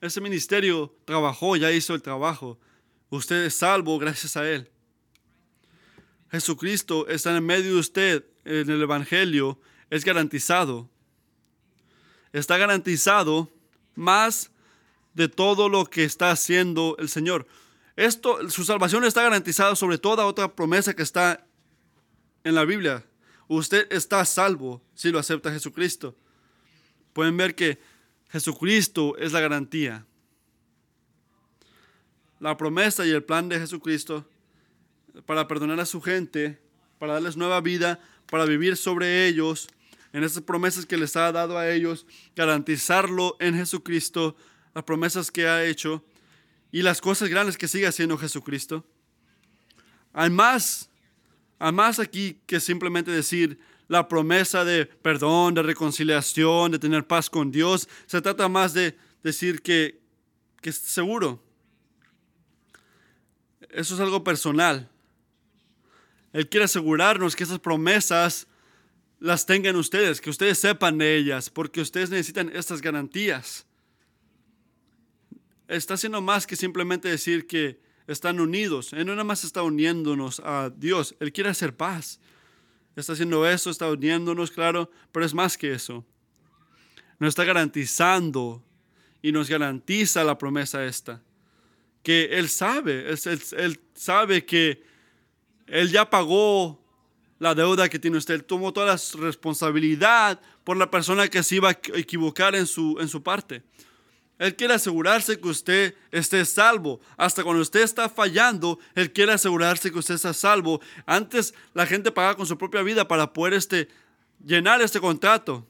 ese 0.00 0.20
ministerio 0.20 0.94
trabajó, 1.04 1.56
ya 1.56 1.72
hizo 1.72 1.92
el 1.92 2.02
trabajo. 2.02 2.56
Usted 3.10 3.46
es 3.46 3.56
salvo 3.56 3.98
gracias 3.98 4.36
a 4.36 4.48
Él. 4.48 4.70
Jesucristo 6.36 7.08
está 7.08 7.34
en 7.34 7.46
medio 7.46 7.72
de 7.72 7.80
usted 7.80 8.24
en 8.44 8.68
el 8.68 8.82
Evangelio. 8.82 9.58
Es 9.88 10.04
garantizado. 10.04 10.90
Está 12.30 12.58
garantizado 12.58 13.50
más 13.94 14.50
de 15.14 15.28
todo 15.28 15.70
lo 15.70 15.86
que 15.86 16.04
está 16.04 16.30
haciendo 16.30 16.94
el 16.98 17.08
Señor. 17.08 17.46
Esto, 17.96 18.50
su 18.50 18.64
salvación 18.64 19.04
está 19.04 19.22
garantizada 19.22 19.74
sobre 19.76 19.96
toda 19.96 20.26
otra 20.26 20.54
promesa 20.54 20.94
que 20.94 21.02
está 21.02 21.46
en 22.44 22.54
la 22.54 22.66
Biblia. 22.66 23.02
Usted 23.48 23.86
está 23.90 24.22
salvo 24.26 24.82
si 24.94 25.10
lo 25.10 25.18
acepta 25.18 25.50
Jesucristo. 25.50 26.14
Pueden 27.14 27.38
ver 27.38 27.54
que 27.54 27.80
Jesucristo 28.28 29.16
es 29.16 29.32
la 29.32 29.40
garantía. 29.40 30.04
La 32.40 32.58
promesa 32.58 33.06
y 33.06 33.10
el 33.10 33.24
plan 33.24 33.48
de 33.48 33.58
Jesucristo 33.58 34.28
para 35.24 35.48
perdonar 35.48 35.80
a 35.80 35.86
su 35.86 36.00
gente, 36.00 36.60
para 36.98 37.14
darles 37.14 37.36
nueva 37.36 37.60
vida, 37.60 38.00
para 38.30 38.44
vivir 38.44 38.76
sobre 38.76 39.26
ellos, 39.26 39.68
en 40.12 40.24
esas 40.24 40.42
promesas 40.42 40.86
que 40.86 40.96
les 40.96 41.16
ha 41.16 41.32
dado 41.32 41.58
a 41.58 41.70
ellos, 41.70 42.06
garantizarlo 42.34 43.36
en 43.40 43.54
Jesucristo 43.54 44.36
las 44.76 44.84
promesas 44.84 45.30
que 45.30 45.48
ha 45.48 45.64
hecho 45.64 46.04
y 46.70 46.82
las 46.82 47.00
cosas 47.00 47.30
grandes 47.30 47.56
que 47.56 47.66
sigue 47.66 47.86
haciendo 47.86 48.18
Jesucristo. 48.18 48.84
Hay 50.12 50.28
más, 50.28 50.90
hay 51.58 51.72
más 51.72 51.98
aquí 51.98 52.42
que 52.44 52.60
simplemente 52.60 53.10
decir 53.10 53.58
la 53.88 54.06
promesa 54.06 54.66
de 54.66 54.84
perdón, 54.84 55.54
de 55.54 55.62
reconciliación, 55.62 56.72
de 56.72 56.78
tener 56.78 57.06
paz 57.06 57.30
con 57.30 57.50
Dios. 57.50 57.88
Se 58.04 58.20
trata 58.20 58.50
más 58.50 58.74
de 58.74 58.98
decir 59.22 59.62
que, 59.62 59.98
que 60.60 60.68
es 60.68 60.76
seguro. 60.76 61.42
Eso 63.70 63.94
es 63.94 64.00
algo 64.00 64.22
personal. 64.22 64.90
Él 66.36 66.48
quiere 66.48 66.64
asegurarnos 66.64 67.34
que 67.34 67.44
esas 67.44 67.58
promesas 67.58 68.46
las 69.18 69.46
tengan 69.46 69.76
ustedes, 69.76 70.20
que 70.20 70.30
ustedes 70.30 70.58
sepan 70.58 70.98
de 70.98 71.16
ellas, 71.16 71.50
porque 71.50 71.80
ustedes 71.80 72.10
necesitan 72.10 72.50
estas 72.54 72.80
garantías 72.80 73.66
está 75.68 75.94
haciendo 75.94 76.20
más 76.20 76.46
que 76.46 76.56
simplemente 76.56 77.08
decir 77.08 77.46
que 77.46 77.80
están 78.06 78.40
unidos. 78.40 78.92
Él 78.92 79.06
no 79.06 79.12
nada 79.12 79.24
más 79.24 79.44
está 79.44 79.62
uniéndonos 79.62 80.40
a 80.44 80.70
Dios, 80.70 81.14
Él 81.20 81.32
quiere 81.32 81.50
hacer 81.50 81.76
paz. 81.76 82.20
Está 82.94 83.12
haciendo 83.12 83.46
eso, 83.46 83.70
está 83.70 83.90
uniéndonos, 83.90 84.50
claro, 84.50 84.90
pero 85.12 85.26
es 85.26 85.34
más 85.34 85.58
que 85.58 85.72
eso. 85.72 86.04
Nos 87.18 87.30
está 87.30 87.44
garantizando 87.44 88.62
y 89.20 89.32
nos 89.32 89.50
garantiza 89.50 90.24
la 90.24 90.38
promesa 90.38 90.84
esta. 90.86 91.22
Que 92.02 92.38
Él 92.38 92.48
sabe, 92.48 93.10
él, 93.10 93.40
él 93.58 93.80
sabe 93.94 94.46
que 94.46 94.82
Él 95.66 95.90
ya 95.90 96.08
pagó 96.08 96.80
la 97.38 97.54
deuda 97.54 97.88
que 97.88 97.98
tiene 97.98 98.18
usted. 98.18 98.34
Él 98.34 98.44
tomó 98.44 98.72
toda 98.72 98.86
la 98.86 99.00
responsabilidad 99.20 100.40
por 100.64 100.76
la 100.76 100.90
persona 100.90 101.28
que 101.28 101.42
se 101.42 101.56
iba 101.56 101.70
a 101.70 101.78
equivocar 101.94 102.54
en 102.54 102.66
su, 102.66 102.96
en 103.00 103.08
su 103.08 103.22
parte. 103.22 103.62
Él 104.38 104.54
quiere 104.54 104.74
asegurarse 104.74 105.40
que 105.40 105.48
usted 105.48 105.94
esté 106.10 106.44
salvo. 106.44 107.00
Hasta 107.16 107.42
cuando 107.42 107.62
usted 107.62 107.80
está 107.80 108.08
fallando, 108.08 108.78
Él 108.94 109.12
quiere 109.12 109.32
asegurarse 109.32 109.90
que 109.90 109.98
usted 109.98 110.16
está 110.16 110.34
salvo. 110.34 110.80
Antes 111.06 111.54
la 111.72 111.86
gente 111.86 112.12
pagaba 112.12 112.36
con 112.36 112.46
su 112.46 112.58
propia 112.58 112.82
vida 112.82 113.08
para 113.08 113.32
poder 113.32 113.54
este, 113.54 113.88
llenar 114.44 114.82
este 114.82 115.00
contrato. 115.00 115.66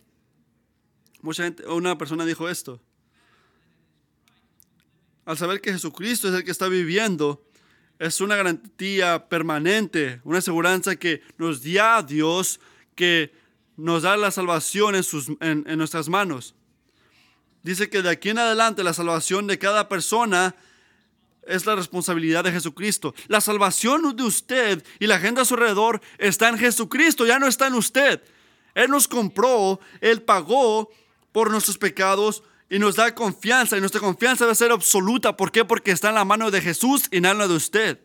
Mucha 1.22 1.44
gente, 1.44 1.66
una 1.66 1.96
persona 1.96 2.24
dijo 2.24 2.48
esto. 2.48 2.80
Al 5.24 5.36
saber 5.36 5.60
que 5.60 5.72
Jesucristo 5.72 6.28
es 6.28 6.34
el 6.34 6.44
que 6.44 6.50
está 6.50 6.68
viviendo, 6.68 7.44
es 7.98 8.20
una 8.20 8.36
garantía 8.36 9.28
permanente, 9.28 10.20
una 10.24 10.38
aseguranza 10.38 10.96
que 10.96 11.22
nos 11.38 11.62
da 11.62 12.02
Dios, 12.02 12.60
que 12.94 13.32
nos 13.76 14.02
da 14.02 14.16
la 14.16 14.30
salvación 14.30 14.94
en, 14.94 15.02
sus, 15.02 15.28
en 15.40 15.64
nuestras 15.78 16.08
manos 16.08 16.54
dice 17.66 17.90
que 17.90 18.00
de 18.00 18.10
aquí 18.10 18.28
en 18.28 18.38
adelante 18.38 18.84
la 18.84 18.94
salvación 18.94 19.48
de 19.48 19.58
cada 19.58 19.88
persona 19.88 20.54
es 21.48 21.66
la 21.66 21.74
responsabilidad 21.74 22.44
de 22.44 22.52
Jesucristo. 22.52 23.12
La 23.26 23.40
salvación 23.40 24.14
de 24.14 24.22
usted 24.22 24.84
y 25.00 25.08
la 25.08 25.18
gente 25.18 25.40
a 25.40 25.44
su 25.44 25.54
alrededor 25.54 26.00
está 26.18 26.48
en 26.48 26.58
Jesucristo, 26.58 27.26
ya 27.26 27.40
no 27.40 27.48
está 27.48 27.66
en 27.66 27.74
usted. 27.74 28.22
Él 28.72 28.88
nos 28.88 29.08
compró, 29.08 29.80
Él 30.00 30.22
pagó 30.22 30.90
por 31.32 31.50
nuestros 31.50 31.76
pecados 31.76 32.44
y 32.68 32.78
nos 32.78 32.96
da 32.96 33.14
confianza. 33.14 33.76
Y 33.76 33.80
nuestra 33.80 34.00
confianza 34.00 34.44
debe 34.44 34.54
ser 34.54 34.72
absoluta. 34.72 35.36
¿Por 35.36 35.52
qué? 35.52 35.64
Porque 35.64 35.90
está 35.90 36.08
en 36.08 36.16
la 36.16 36.24
mano 36.24 36.50
de 36.50 36.60
Jesús 36.60 37.08
y 37.10 37.20
no 37.20 37.30
en 37.30 37.38
la 37.38 37.48
de 37.48 37.54
usted. 37.54 38.00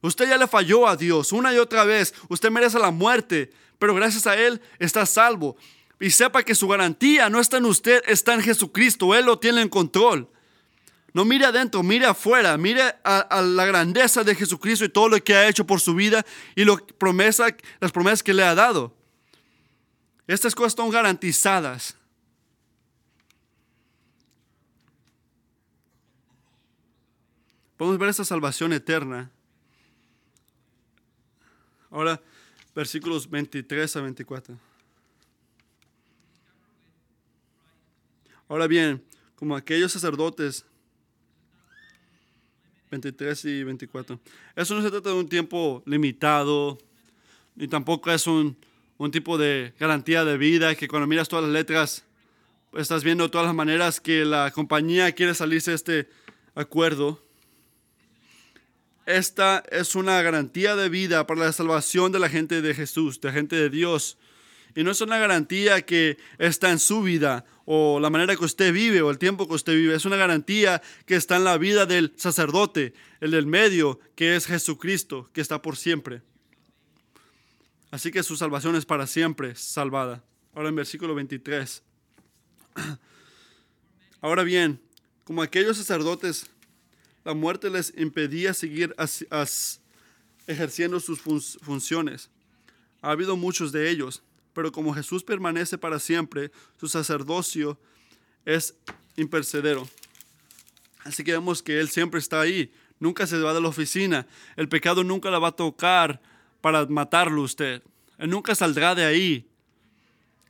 Usted 0.00 0.28
ya 0.28 0.36
le 0.36 0.46
falló 0.46 0.86
a 0.86 0.96
Dios 0.96 1.32
una 1.32 1.54
y 1.54 1.58
otra 1.58 1.84
vez. 1.84 2.14
Usted 2.28 2.50
merece 2.50 2.78
la 2.78 2.90
muerte, 2.90 3.52
pero 3.78 3.94
gracias 3.94 4.26
a 4.26 4.36
Él 4.36 4.60
está 4.78 5.06
salvo. 5.06 5.56
Y 5.98 6.10
sepa 6.10 6.42
que 6.42 6.54
su 6.54 6.68
garantía 6.68 7.30
no 7.30 7.40
está 7.40 7.56
en 7.56 7.64
usted, 7.64 8.02
está 8.06 8.34
en 8.34 8.42
Jesucristo. 8.42 9.14
Él 9.14 9.26
lo 9.26 9.38
tiene 9.38 9.62
en 9.62 9.68
control. 9.68 10.28
No 11.14 11.24
mire 11.24 11.46
adentro, 11.46 11.82
mire 11.84 12.06
afuera, 12.06 12.56
mire 12.58 12.82
a, 13.04 13.40
la 13.40 13.64
grandeza 13.64 14.24
de 14.24 14.34
Jesucristo 14.34 14.84
y 14.84 14.88
todo 14.88 15.08
lo 15.08 15.22
que 15.22 15.36
ha 15.36 15.48
hecho 15.48 15.64
por 15.64 15.80
su 15.80 15.94
vida 15.94 16.26
y 16.56 16.64
las 16.64 16.82
promesas 16.98 18.22
que 18.24 18.34
le 18.34 18.42
ha 18.42 18.54
dado. 18.56 18.96
Estas 20.26 20.56
cosas 20.56 20.72
están 20.72 20.90
garantizadas. 20.90 21.96
Podemos 27.76 27.98
ver 27.98 28.08
esta 28.08 28.24
salvación 28.24 28.72
eterna. 28.72 29.30
Ahora, 31.90 32.20
versículos 32.74 33.28
23 33.28 33.96
a 33.96 34.00
24. 34.00 34.58
Ahora 38.48 38.66
bien, 38.66 39.02
como 39.34 39.56
aquellos 39.56 39.92
sacerdotes, 39.92 40.64
23 42.90 43.44
y 43.46 43.64
24, 43.64 44.20
eso 44.54 44.74
no 44.74 44.82
se 44.82 44.90
trata 44.90 45.08
de 45.08 45.16
un 45.16 45.28
tiempo 45.28 45.82
limitado, 45.86 46.78
ni 47.56 47.66
tampoco 47.66 48.12
es 48.12 48.26
un, 48.28 48.56
un 48.98 49.10
tipo 49.10 49.36
de 49.36 49.74
garantía 49.80 50.24
de 50.24 50.38
vida 50.38 50.76
que 50.76 50.86
cuando 50.86 51.08
miras 51.08 51.28
todas 51.28 51.44
las 51.44 51.52
letras, 51.52 52.04
estás 52.74 53.02
viendo 53.02 53.30
todas 53.30 53.46
las 53.46 53.54
maneras 53.56 54.00
que 54.00 54.24
la 54.24 54.52
compañía 54.52 55.10
quiere 55.12 55.34
salirse 55.34 55.72
de 55.72 55.76
este 55.76 56.08
acuerdo. 56.54 57.23
Esta 59.06 59.62
es 59.70 59.94
una 59.94 60.22
garantía 60.22 60.76
de 60.76 60.88
vida 60.88 61.26
para 61.26 61.40
la 61.40 61.52
salvación 61.52 62.10
de 62.10 62.18
la 62.18 62.30
gente 62.30 62.62
de 62.62 62.74
Jesús, 62.74 63.20
de 63.20 63.28
la 63.28 63.34
gente 63.34 63.56
de 63.56 63.68
Dios. 63.68 64.16
Y 64.74 64.82
no 64.82 64.90
es 64.90 65.00
una 65.02 65.18
garantía 65.18 65.82
que 65.82 66.16
está 66.38 66.70
en 66.70 66.78
su 66.78 67.02
vida 67.02 67.44
o 67.66 68.00
la 68.00 68.10
manera 68.10 68.34
que 68.34 68.44
usted 68.44 68.72
vive 68.72 69.02
o 69.02 69.10
el 69.10 69.18
tiempo 69.18 69.46
que 69.46 69.54
usted 69.54 69.74
vive. 69.74 69.94
Es 69.94 70.06
una 70.06 70.16
garantía 70.16 70.80
que 71.06 71.16
está 71.16 71.36
en 71.36 71.44
la 71.44 71.58
vida 71.58 71.86
del 71.86 72.14
sacerdote, 72.16 72.94
el 73.20 73.30
del 73.32 73.46
medio, 73.46 74.00
que 74.14 74.36
es 74.36 74.46
Jesucristo, 74.46 75.30
que 75.32 75.42
está 75.42 75.60
por 75.60 75.76
siempre. 75.76 76.22
Así 77.90 78.10
que 78.10 78.22
su 78.22 78.36
salvación 78.36 78.74
es 78.74 78.86
para 78.86 79.06
siempre 79.06 79.54
salvada. 79.54 80.24
Ahora 80.54 80.70
en 80.70 80.76
versículo 80.76 81.14
23. 81.14 81.82
Ahora 84.20 84.42
bien, 84.42 84.80
como 85.24 85.42
aquellos 85.42 85.76
sacerdotes, 85.76 86.46
la 87.24 87.34
muerte 87.34 87.70
les 87.70 87.92
impedía 87.96 88.54
seguir 88.54 88.94
ejerciendo 90.46 91.00
sus 91.00 91.20
funciones. 91.20 92.30
Ha 93.00 93.10
habido 93.10 93.36
muchos 93.36 93.72
de 93.72 93.90
ellos 93.90 94.22
pero 94.54 94.72
como 94.72 94.94
Jesús 94.94 95.22
permanece 95.22 95.76
para 95.76 95.98
siempre, 95.98 96.50
su 96.78 96.88
sacerdocio 96.88 97.76
es 98.46 98.74
impercedero. 99.16 99.86
Así 101.04 101.22
que 101.22 101.32
vemos 101.32 101.62
que 101.62 101.80
Él 101.80 101.90
siempre 101.90 102.20
está 102.20 102.40
ahí, 102.40 102.72
nunca 102.98 103.26
se 103.26 103.38
va 103.38 103.52
de 103.52 103.60
la 103.60 103.68
oficina, 103.68 104.26
el 104.56 104.68
pecado 104.68 105.04
nunca 105.04 105.30
la 105.30 105.40
va 105.40 105.48
a 105.48 105.52
tocar 105.52 106.22
para 106.62 106.86
matarlo 106.86 107.42
usted, 107.42 107.82
Él 108.16 108.30
nunca 108.30 108.54
saldrá 108.54 108.94
de 108.94 109.04
ahí. 109.04 109.46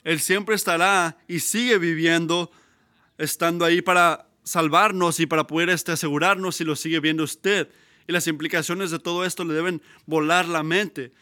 Él 0.04 0.20
siempre 0.20 0.54
estará 0.54 1.16
y 1.26 1.40
sigue 1.40 1.78
viviendo, 1.78 2.52
estando 3.16 3.64
ahí 3.64 3.80
para 3.80 4.23
salvarnos 4.44 5.18
y 5.18 5.26
para 5.26 5.46
poder 5.46 5.70
este, 5.70 5.92
asegurarnos 5.92 6.56
si 6.56 6.64
lo 6.64 6.76
sigue 6.76 7.00
viendo 7.00 7.24
usted. 7.24 7.68
Y 8.06 8.12
las 8.12 8.26
implicaciones 8.26 8.90
de 8.90 8.98
todo 8.98 9.24
esto 9.24 9.44
le 9.44 9.54
deben 9.54 9.82
volar 10.06 10.46
la 10.46 10.62
mente. 10.62 11.12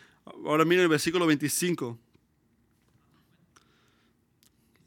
Ahora 0.45 0.65
miren 0.65 0.83
el 0.83 0.89
versículo 0.89 1.27
25. 1.27 1.99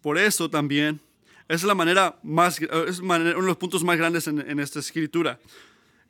Por 0.02 0.18
eso 0.18 0.50
también, 0.50 1.02
Es 1.48 1.64
la 1.64 1.76
manera 1.76 2.20
más, 2.24 2.60
es 2.60 3.00
uno 3.00 3.20
de 3.20 3.34
los 3.34 3.58
puntos 3.58 3.84
más 3.84 3.98
grandes 3.98 4.28
en, 4.28 4.40
en 4.40 4.60
esta 4.60 4.80
escritura. 4.80 5.40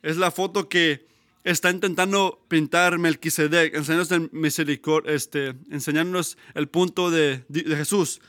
Es 0.02 0.16
la 0.16 0.30
foto 0.30 0.68
que 0.68 1.06
está 1.44 1.70
intentando 1.70 2.44
pintar 2.48 2.98
Melquisedec, 2.98 3.74
enseñándonos, 3.74 4.58
el 4.58 4.80
este, 5.06 5.54
enseñándonos 5.70 6.36
el 6.54 6.68
punto 6.68 7.10
de, 7.10 7.44
de 7.48 7.76
Jesús. 7.76 8.20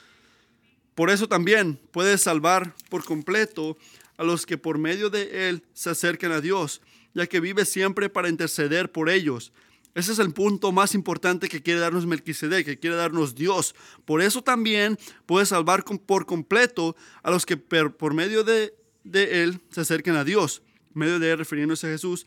Por 0.97 1.11
eso 1.11 1.27
también 1.27 1.79
puede 1.91 2.17
salvar 2.17 2.73
por 2.89 3.03
completo 3.03 3.77
a 4.17 4.23
los 4.23 4.47
que 4.47 4.57
por 4.57 4.79
medio 4.79 5.11
de 5.11 5.47
Él 5.47 5.61
se 5.75 5.91
acercan 5.91 6.31
a 6.31 6.41
Dios, 6.41 6.81
ya 7.13 7.27
que 7.27 7.39
vive 7.39 7.65
siempre 7.65 8.09
para 8.09 8.29
interceder 8.29 8.91
por 8.91 9.07
ellos. 9.07 9.53
Ese 9.93 10.11
es 10.11 10.17
el 10.17 10.33
punto 10.33 10.71
más 10.71 10.95
importante 10.95 11.49
que 11.49 11.61
quiere 11.61 11.81
darnos 11.81 12.07
Melquisedec, 12.07 12.65
que 12.65 12.79
quiere 12.79 12.95
darnos 12.95 13.35
Dios. 13.35 13.75
Por 14.05 14.23
eso 14.23 14.41
también 14.41 14.97
puede 15.27 15.45
salvar 15.45 15.83
por 15.83 16.25
completo 16.25 16.95
a 17.21 17.29
los 17.29 17.45
que 17.45 17.57
por 17.57 18.15
medio 18.15 18.43
de, 18.43 18.73
Él 19.13 19.61
se 19.69 19.81
acerquen 19.81 20.15
a 20.15 20.23
Dios. 20.23 20.63
Medio 20.95 21.19
de 21.19 21.29
Él 21.29 21.37
refiriéndose 21.37 21.85
a 21.85 21.91
Jesús, 21.91 22.25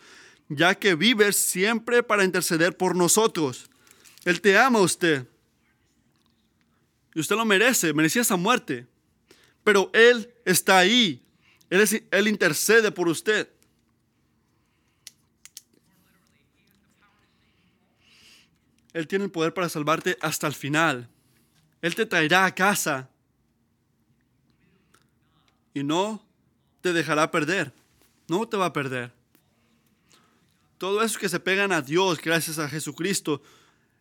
ya 0.48 0.76
que 0.76 0.94
vive 0.94 1.32
siempre 1.32 2.04
para 2.04 2.22
interceder 2.22 2.76
por 2.76 2.94
nosotros. 2.94 3.68
Él 4.24 4.40
te 4.40 4.56
ama 4.56 4.78
a 4.78 4.82
usted. 4.82 5.26
Y 7.14 7.20
usted 7.20 7.36
lo 7.36 7.44
merece, 7.44 7.92
merecía 7.92 8.22
esa 8.22 8.36
muerte. 8.36 8.86
Pero 9.64 9.90
Él 9.92 10.32
está 10.44 10.78
ahí. 10.78 11.22
Él, 11.68 12.06
él 12.10 12.28
intercede 12.28 12.90
por 12.90 13.08
usted. 13.08 13.48
Él 18.92 19.06
tiene 19.06 19.26
el 19.26 19.30
poder 19.30 19.54
para 19.54 19.68
salvarte 19.68 20.18
hasta 20.20 20.46
el 20.46 20.54
final. 20.54 21.08
Él 21.80 21.94
te 21.94 22.06
traerá 22.06 22.44
a 22.44 22.54
casa. 22.54 23.08
Y 25.72 25.84
no 25.84 26.26
te 26.80 26.92
dejará 26.92 27.30
perder. 27.30 27.72
No 28.28 28.48
te 28.48 28.56
va 28.56 28.66
a 28.66 28.72
perder. 28.72 29.12
Todo 30.78 31.02
eso 31.02 31.18
que 31.18 31.28
se 31.28 31.40
pegan 31.40 31.72
a 31.72 31.82
Dios 31.82 32.20
gracias 32.20 32.58
a 32.58 32.68
Jesucristo, 32.68 33.42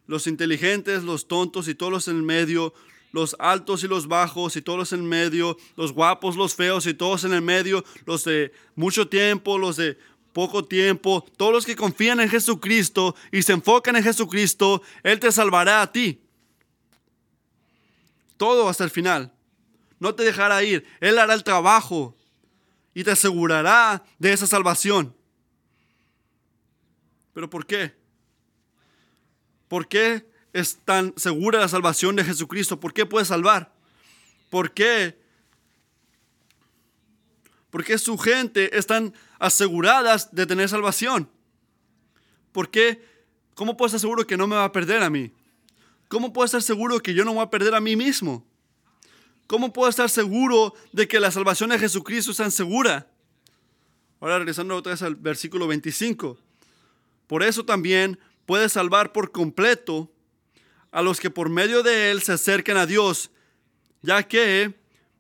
los 0.07 0.27
inteligentes, 0.27 1.03
los 1.03 1.27
tontos 1.27 1.67
y 1.67 1.75
todos 1.75 1.91
los 1.91 2.07
en 2.07 2.15
el 2.15 2.23
medio, 2.23 2.73
los 3.11 3.35
altos 3.39 3.83
y 3.83 3.87
los 3.87 4.07
bajos 4.07 4.55
y 4.55 4.61
todos 4.61 4.93
en 4.93 5.05
medio, 5.07 5.57
los 5.75 5.93
guapos, 5.93 6.35
los 6.35 6.55
feos 6.55 6.85
y 6.85 6.93
todos 6.93 7.23
en 7.23 7.33
el 7.33 7.41
medio, 7.41 7.83
los 8.05 8.23
de 8.23 8.51
mucho 8.75 9.07
tiempo, 9.07 9.57
los 9.57 9.77
de 9.77 9.97
poco 10.33 10.63
tiempo, 10.63 11.25
todos 11.37 11.51
los 11.51 11.65
que 11.65 11.75
confían 11.75 12.19
en 12.19 12.29
Jesucristo 12.29 13.15
y 13.31 13.41
se 13.41 13.53
enfocan 13.53 13.95
en 13.95 14.03
Jesucristo, 14.03 14.81
Él 15.03 15.19
te 15.19 15.31
salvará 15.31 15.81
a 15.81 15.91
ti. 15.91 16.21
Todo 18.37 18.69
hasta 18.69 18.83
el 18.83 18.89
final. 18.89 19.33
No 19.99 20.15
te 20.15 20.23
dejará 20.23 20.63
ir. 20.63 20.85
Él 21.01 21.19
hará 21.19 21.33
el 21.33 21.43
trabajo 21.43 22.15
y 22.93 23.03
te 23.03 23.11
asegurará 23.11 24.03
de 24.17 24.31
esa 24.31 24.47
salvación. 24.47 25.13
¿Pero 27.33 27.49
por 27.49 27.65
qué? 27.65 27.93
¿Por 29.67 29.87
qué 29.87 30.28
es 30.53 30.77
tan 30.85 31.13
segura 31.17 31.59
la 31.59 31.67
salvación 31.67 32.15
de 32.15 32.23
Jesucristo? 32.23 32.79
¿Por 32.79 32.93
qué 32.93 33.05
puede 33.05 33.25
salvar? 33.25 33.71
¿Por 34.49 34.71
qué? 34.71 35.17
Porque 37.69 37.97
su 37.97 38.17
gente 38.17 38.77
están 38.77 39.13
aseguradas 39.37 40.33
de 40.33 40.45
tener 40.45 40.69
salvación. 40.69 41.29
¿Por 42.51 42.69
qué? 42.69 43.03
¿Cómo 43.53 43.77
puedo 43.77 43.87
estar 43.87 43.99
seguro 43.99 44.25
que 44.25 44.37
no 44.37 44.47
me 44.47 44.55
va 44.55 44.65
a 44.65 44.71
perder 44.71 45.03
a 45.03 45.09
mí? 45.09 45.31
¿Cómo 46.07 46.33
puedo 46.33 46.45
estar 46.45 46.63
seguro 46.63 46.99
que 46.99 47.13
yo 47.13 47.23
no 47.23 47.33
voy 47.33 47.43
a 47.43 47.49
perder 47.49 47.75
a 47.75 47.79
mí 47.79 47.95
mismo? 47.95 48.43
¿Cómo 49.45 49.71
puedo 49.71 49.89
estar 49.89 50.09
seguro 50.09 50.73
de 50.91 51.07
que 51.07 51.19
la 51.19 51.31
salvación 51.31 51.69
de 51.69 51.79
Jesucristo 51.79 52.31
es 52.31 52.37
tan 52.37 52.51
segura? 52.51 53.07
Ahora 54.19 54.39
regresando 54.39 54.75
otra 54.75 54.91
vez 54.91 55.01
al 55.01 55.15
versículo 55.15 55.67
25. 55.67 56.37
Por 57.27 57.43
eso 57.43 57.63
también 57.63 58.19
puede 58.45 58.69
salvar 58.69 59.11
por 59.11 59.31
completo 59.31 60.11
a 60.91 61.01
los 61.01 61.19
que 61.19 61.29
por 61.29 61.49
medio 61.49 61.83
de 61.83 62.11
Él 62.11 62.21
se 62.21 62.33
acerquen 62.33 62.77
a 62.77 62.85
Dios, 62.85 63.31
ya 64.01 64.23
que 64.23 64.73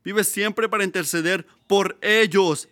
vive 0.03 0.23
siempre 0.23 0.67
para 0.67 0.83
interceder 0.83 1.45
por 1.67 1.97
ellos. 2.01 2.67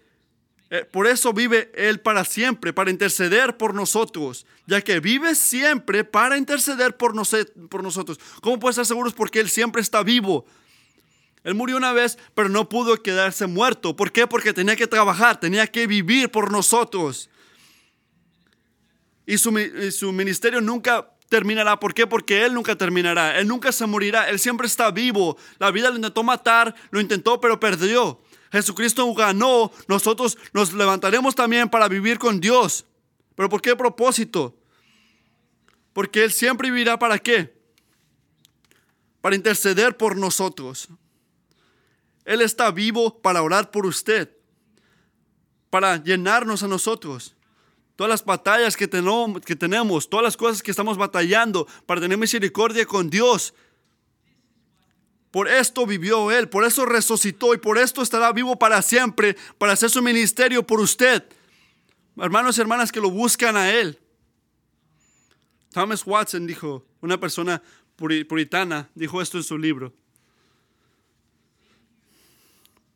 Eh, 0.69 0.83
por 0.91 1.07
eso 1.07 1.31
vive 1.31 1.71
Él 1.75 1.99
para 1.99 2.25
siempre, 2.25 2.73
para 2.73 2.91
interceder 2.91 3.55
por 3.55 3.73
nosotros, 3.73 4.45
ya 4.65 4.81
que 4.81 4.99
vive 4.99 5.35
siempre 5.35 6.03
para 6.03 6.37
interceder 6.37 6.97
por, 6.97 7.13
por 7.69 7.83
nosotros. 7.83 8.19
¿Cómo 8.41 8.59
puede 8.59 8.71
estar 8.71 8.85
seguros? 8.85 9.13
Porque 9.13 9.39
Él 9.39 9.49
siempre 9.49 9.81
está 9.81 10.03
vivo. 10.03 10.45
Él 11.43 11.53
murió 11.53 11.77
una 11.77 11.93
vez, 11.93 12.17
pero 12.33 12.49
no 12.49 12.67
pudo 12.67 13.01
quedarse 13.01 13.47
muerto. 13.47 13.95
¿Por 13.95 14.11
qué? 14.11 14.27
Porque 14.27 14.51
tenía 14.51 14.75
que 14.75 14.87
trabajar, 14.87 15.39
tenía 15.39 15.67
que 15.67 15.87
vivir 15.87 16.29
por 16.29 16.51
nosotros. 16.51 17.29
Y 19.25 19.37
su, 19.37 19.57
y 19.57 19.91
su 19.91 20.11
ministerio 20.11 20.59
nunca 20.59 21.09
terminará. 21.29 21.79
¿Por 21.79 21.93
qué? 21.93 22.07
Porque 22.07 22.45
Él 22.45 22.53
nunca 22.53 22.75
terminará. 22.75 23.39
Él 23.39 23.47
nunca 23.47 23.71
se 23.71 23.85
morirá. 23.85 24.29
Él 24.29 24.39
siempre 24.39 24.67
está 24.67 24.91
vivo. 24.91 25.37
La 25.59 25.71
vida 25.71 25.89
lo 25.89 25.95
intentó 25.95 26.23
matar, 26.23 26.75
lo 26.89 26.99
intentó, 26.99 27.39
pero 27.39 27.59
perdió. 27.59 28.21
Jesucristo 28.51 29.13
ganó. 29.13 29.71
Nosotros 29.87 30.37
nos 30.53 30.73
levantaremos 30.73 31.35
también 31.35 31.69
para 31.69 31.87
vivir 31.87 32.17
con 32.17 32.39
Dios. 32.39 32.85
¿Pero 33.35 33.49
por 33.49 33.61
qué 33.61 33.75
propósito? 33.75 34.57
Porque 35.93 36.23
Él 36.23 36.31
siempre 36.31 36.71
vivirá 36.71 36.97
para 36.97 37.19
qué? 37.19 37.55
Para 39.21 39.35
interceder 39.35 39.97
por 39.97 40.15
nosotros. 40.15 40.89
Él 42.25 42.41
está 42.41 42.71
vivo 42.71 43.21
para 43.21 43.41
orar 43.41 43.71
por 43.71 43.85
usted. 43.85 44.31
Para 45.69 46.01
llenarnos 46.01 46.63
a 46.63 46.67
nosotros 46.67 47.36
todas 47.97 48.09
las 48.09 48.23
batallas 48.23 48.77
que, 48.77 48.87
tenemos, 48.87 50.09
todas 50.09 50.23
las 50.23 50.37
cosas 50.37 50.61
que 50.61 50.71
estamos 50.71 50.97
batallando 50.97 51.67
para 51.87 51.99
tener 51.99 52.17
misericordia 52.17 52.85
con 52.85 53.09
Dios. 53.09 53.55
Por 55.31 55.47
esto 55.49 55.85
vivió 55.85 56.31
Él, 56.31 56.47
por 56.47 56.63
eso 56.63 56.85
resucitó 56.85 57.55
y 57.55 57.57
por 57.57 57.79
esto 57.79 58.03
estará 58.03 58.31
vivo 58.31 58.57
para 58.57 58.83
siempre, 58.83 59.35
para 59.57 59.73
hacer 59.73 59.89
su 59.89 60.03
ministerio 60.03 60.65
por 60.65 60.79
usted. 60.79 61.23
Hermanos 62.15 62.57
y 62.57 62.61
hermanas 62.61 62.91
que 62.91 63.01
lo 63.01 63.09
buscan 63.09 63.57
a 63.57 63.71
Él. 63.71 63.99
Thomas 65.71 66.05
Watson 66.05 66.45
dijo, 66.45 66.85
una 67.01 67.19
persona 67.19 67.63
puritana, 67.95 68.89
dijo 68.93 69.23
esto 69.23 69.37
en 69.37 69.43
su 69.43 69.57
libro. 69.57 69.91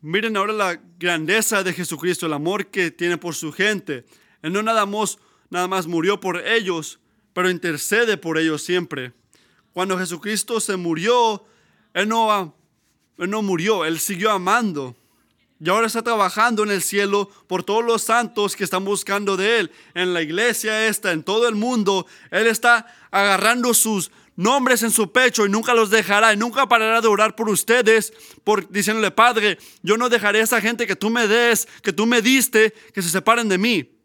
Miren 0.02 0.38
ahora 0.38 0.54
la 0.54 0.82
grandeza 1.00 1.64
de 1.64 1.74
Jesucristo, 1.74 2.28
el 2.28 2.34
amor 2.34 2.68
que 2.68 2.92
tiene 2.92 3.18
por 3.18 3.34
su 3.34 3.52
gente. 3.52 4.06
Él 4.42 4.54
no 4.54 4.64
nada 4.64 4.86
más, 4.86 5.20
nada 5.50 5.68
más 5.68 5.88
murió 5.88 6.20
por 6.20 6.38
ellos, 6.46 7.00
pero 7.34 7.50
intercede 7.50 8.18
por 8.18 8.38
ellos 8.38 8.62
siempre. 8.64 9.14
Cuando 9.74 9.98
Jesucristo 9.98 10.60
se 10.60 10.76
murió, 10.76 11.46
él 11.94 12.08
no, 12.10 12.56
él 13.18 13.30
no 13.30 13.42
murió, 13.42 13.86
Él 13.86 14.00
siguió 14.00 14.32
amando. 14.32 14.96
Y 15.64 15.70
ahora 15.70 15.86
está 15.86 16.02
trabajando 16.02 16.64
en 16.64 16.72
el 16.72 16.82
cielo 16.82 17.30
por 17.46 17.64
todos 17.64 17.86
los 17.86 18.02
santos 18.02 18.56
que 18.56 18.64
están 18.64 18.84
buscando 18.84 19.38
de 19.38 19.60
Él. 19.60 19.72
En 19.94 20.14
la 20.14 20.24
iglesia 20.24 20.88
esta, 20.88 21.12
en 21.12 21.22
todo 21.22 21.48
el 21.48 21.54
mundo, 21.54 22.08
Él 22.32 22.48
está 22.48 22.88
agarrando 23.12 23.76
sus 23.76 24.12
nombres 24.36 24.82
en 24.82 24.90
su 24.90 25.12
pecho 25.12 25.46
y 25.46 25.50
nunca 25.50 25.76
los 25.76 25.92
dejará 25.92 26.34
y 26.34 26.38
nunca 26.38 26.68
parará 26.68 27.00
de 27.00 27.08
orar 27.08 27.36
por 27.36 27.48
ustedes, 27.48 28.12
por 28.44 28.68
diciéndole, 28.72 29.12
Padre, 29.12 29.60
yo 29.84 29.98
no 29.98 30.10
dejaré 30.10 30.40
a 30.40 30.44
esa 30.46 30.60
gente 30.60 30.88
que 30.88 30.96
tú 30.96 31.12
me 31.12 31.28
des, 31.28 31.68
que 31.84 31.94
tú 31.94 32.08
me 32.08 32.24
diste, 32.24 32.74
que 32.92 33.04
se 33.04 33.10
separen 33.10 33.48
de 33.50 33.60
mí. 33.60 34.01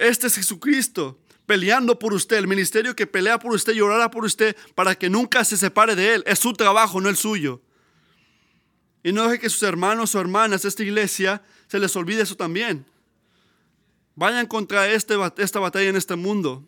Este 0.00 0.28
es 0.28 0.34
Jesucristo 0.34 1.18
peleando 1.44 1.98
por 1.98 2.14
usted, 2.14 2.38
el 2.38 2.46
ministerio 2.46 2.96
que 2.96 3.06
pelea 3.06 3.38
por 3.38 3.52
usted 3.52 3.74
y 3.74 3.80
orará 3.82 4.10
por 4.10 4.24
usted 4.24 4.56
para 4.74 4.94
que 4.94 5.10
nunca 5.10 5.44
se 5.44 5.58
separe 5.58 5.94
de 5.94 6.14
Él. 6.14 6.24
Es 6.26 6.38
su 6.38 6.54
trabajo, 6.54 7.00
no 7.00 7.10
el 7.10 7.16
suyo. 7.16 7.60
Y 9.02 9.12
no 9.12 9.24
deje 9.24 9.40
que 9.40 9.50
sus 9.50 9.62
hermanos 9.64 10.14
o 10.14 10.20
hermanas 10.20 10.62
de 10.62 10.68
esta 10.68 10.82
iglesia 10.82 11.42
se 11.66 11.78
les 11.78 11.94
olvide 11.96 12.22
eso 12.22 12.34
también. 12.36 12.86
Vayan 14.14 14.46
contra 14.46 14.88
este, 14.88 15.16
esta 15.36 15.60
batalla 15.60 15.90
en 15.90 15.96
este 15.96 16.16
mundo. 16.16 16.64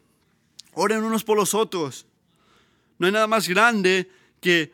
Oren 0.75 1.03
unos 1.03 1.25
por 1.25 1.39
los 1.39 1.55
otros. 1.55 2.07
No 2.99 3.07
hay 3.07 3.13
nada 3.13 3.29
más 3.29 3.49
grande 3.49 4.11
que 4.41 4.73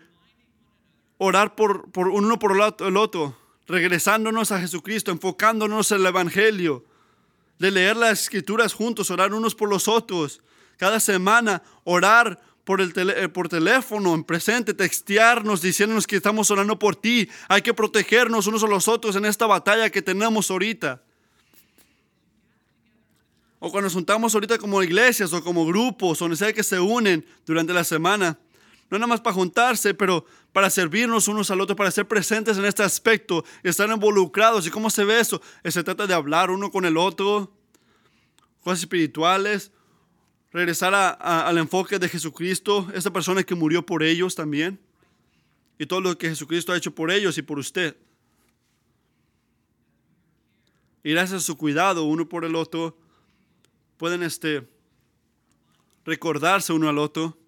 orar 1.18 1.54
por, 1.54 1.92
por 1.92 2.08
uno 2.08 2.40
por 2.40 2.52
el 2.52 2.96
otro, 2.96 3.38
regresándonos 3.68 4.50
a 4.50 4.60
Jesucristo, 4.60 5.12
enfocándonos 5.12 5.92
en 5.92 6.00
el 6.00 6.06
Evangelio 6.06 6.84
de 7.58 7.70
leer 7.70 7.96
las 7.96 8.22
escrituras 8.22 8.72
juntos, 8.72 9.10
orar 9.10 9.32
unos 9.34 9.54
por 9.54 9.68
los 9.68 9.88
otros. 9.88 10.40
Cada 10.76 11.00
semana 11.00 11.62
orar 11.84 12.40
por, 12.64 12.80
el 12.80 12.92
eh, 12.96 13.28
por 13.28 13.48
teléfono, 13.48 14.14
en 14.14 14.22
presente, 14.22 14.74
textearnos, 14.74 15.62
diciéndonos 15.62 16.06
que 16.06 16.16
estamos 16.16 16.50
orando 16.50 16.78
por 16.78 16.94
ti. 16.94 17.28
Hay 17.48 17.62
que 17.62 17.74
protegernos 17.74 18.46
unos 18.46 18.62
a 18.62 18.66
los 18.66 18.88
otros 18.88 19.16
en 19.16 19.24
esta 19.24 19.46
batalla 19.46 19.90
que 19.90 20.02
tenemos 20.02 20.50
ahorita. 20.50 21.02
O 23.58 23.70
cuando 23.70 23.86
nos 23.86 23.94
juntamos 23.94 24.34
ahorita 24.34 24.58
como 24.58 24.82
iglesias 24.82 25.32
o 25.32 25.42
como 25.42 25.66
grupos, 25.66 26.18
donde 26.18 26.36
sea 26.36 26.52
que 26.52 26.62
se 26.62 26.78
unen 26.78 27.26
durante 27.44 27.72
la 27.72 27.82
semana. 27.84 28.38
no 28.90 28.98
nada 28.98 29.08
más 29.08 29.20
para 29.20 29.34
juntarse, 29.34 29.94
pero 29.94 30.24
para 30.52 30.70
servirnos 30.70 31.28
unos 31.28 31.50
al 31.50 31.60
otro, 31.60 31.76
para 31.76 31.90
ser 31.90 32.08
presentes 32.08 32.56
en 32.56 32.64
este 32.64 32.82
aspecto, 32.82 33.44
estar 33.62 33.88
involucrados. 33.88 34.66
¿Y 34.66 34.70
cómo 34.70 34.90
se 34.90 35.04
ve 35.04 35.20
eso? 35.20 35.40
Eh, 35.62 35.70
se 35.70 35.84
trata 35.84 36.06
de 36.06 36.14
hablar 36.14 36.50
uno 36.50 36.70
con 36.70 36.84
el 36.84 36.96
otro, 36.96 37.52
cosas 38.62 38.80
espirituales, 38.80 39.70
regresar 40.52 40.94
al 40.94 41.58
enfoque 41.58 41.98
de 41.98 42.08
Jesucristo, 42.08 42.88
esa 42.94 43.12
persona 43.12 43.42
que 43.42 43.54
murió 43.54 43.84
por 43.84 44.02
ellos 44.02 44.34
también, 44.34 44.80
y 45.78 45.86
todo 45.86 46.00
lo 46.00 46.16
que 46.16 46.30
Jesucristo 46.30 46.72
ha 46.72 46.76
hecho 46.76 46.94
por 46.94 47.10
ellos 47.10 47.36
y 47.38 47.42
por 47.42 47.58
usted. 47.58 47.96
Y 51.04 51.12
gracias 51.12 51.42
a 51.42 51.46
su 51.46 51.56
cuidado 51.56 52.04
uno 52.04 52.28
por 52.28 52.44
el 52.44 52.56
otro, 52.56 52.98
pueden 53.96 54.22
este, 54.22 54.66
recordarse 56.04 56.72
uno 56.72 56.88
al 56.88 56.98
otro 56.98 57.38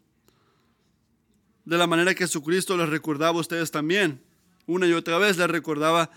de 1.70 1.78
la 1.78 1.86
manera 1.86 2.16
que 2.16 2.24
Jesucristo 2.24 2.76
les 2.76 2.88
recordaba 2.88 3.38
a 3.38 3.40
ustedes 3.40 3.70
también. 3.70 4.20
Una 4.66 4.88
y 4.88 4.92
otra 4.92 5.18
vez 5.18 5.38
les 5.38 5.48
recordaba 5.48 6.10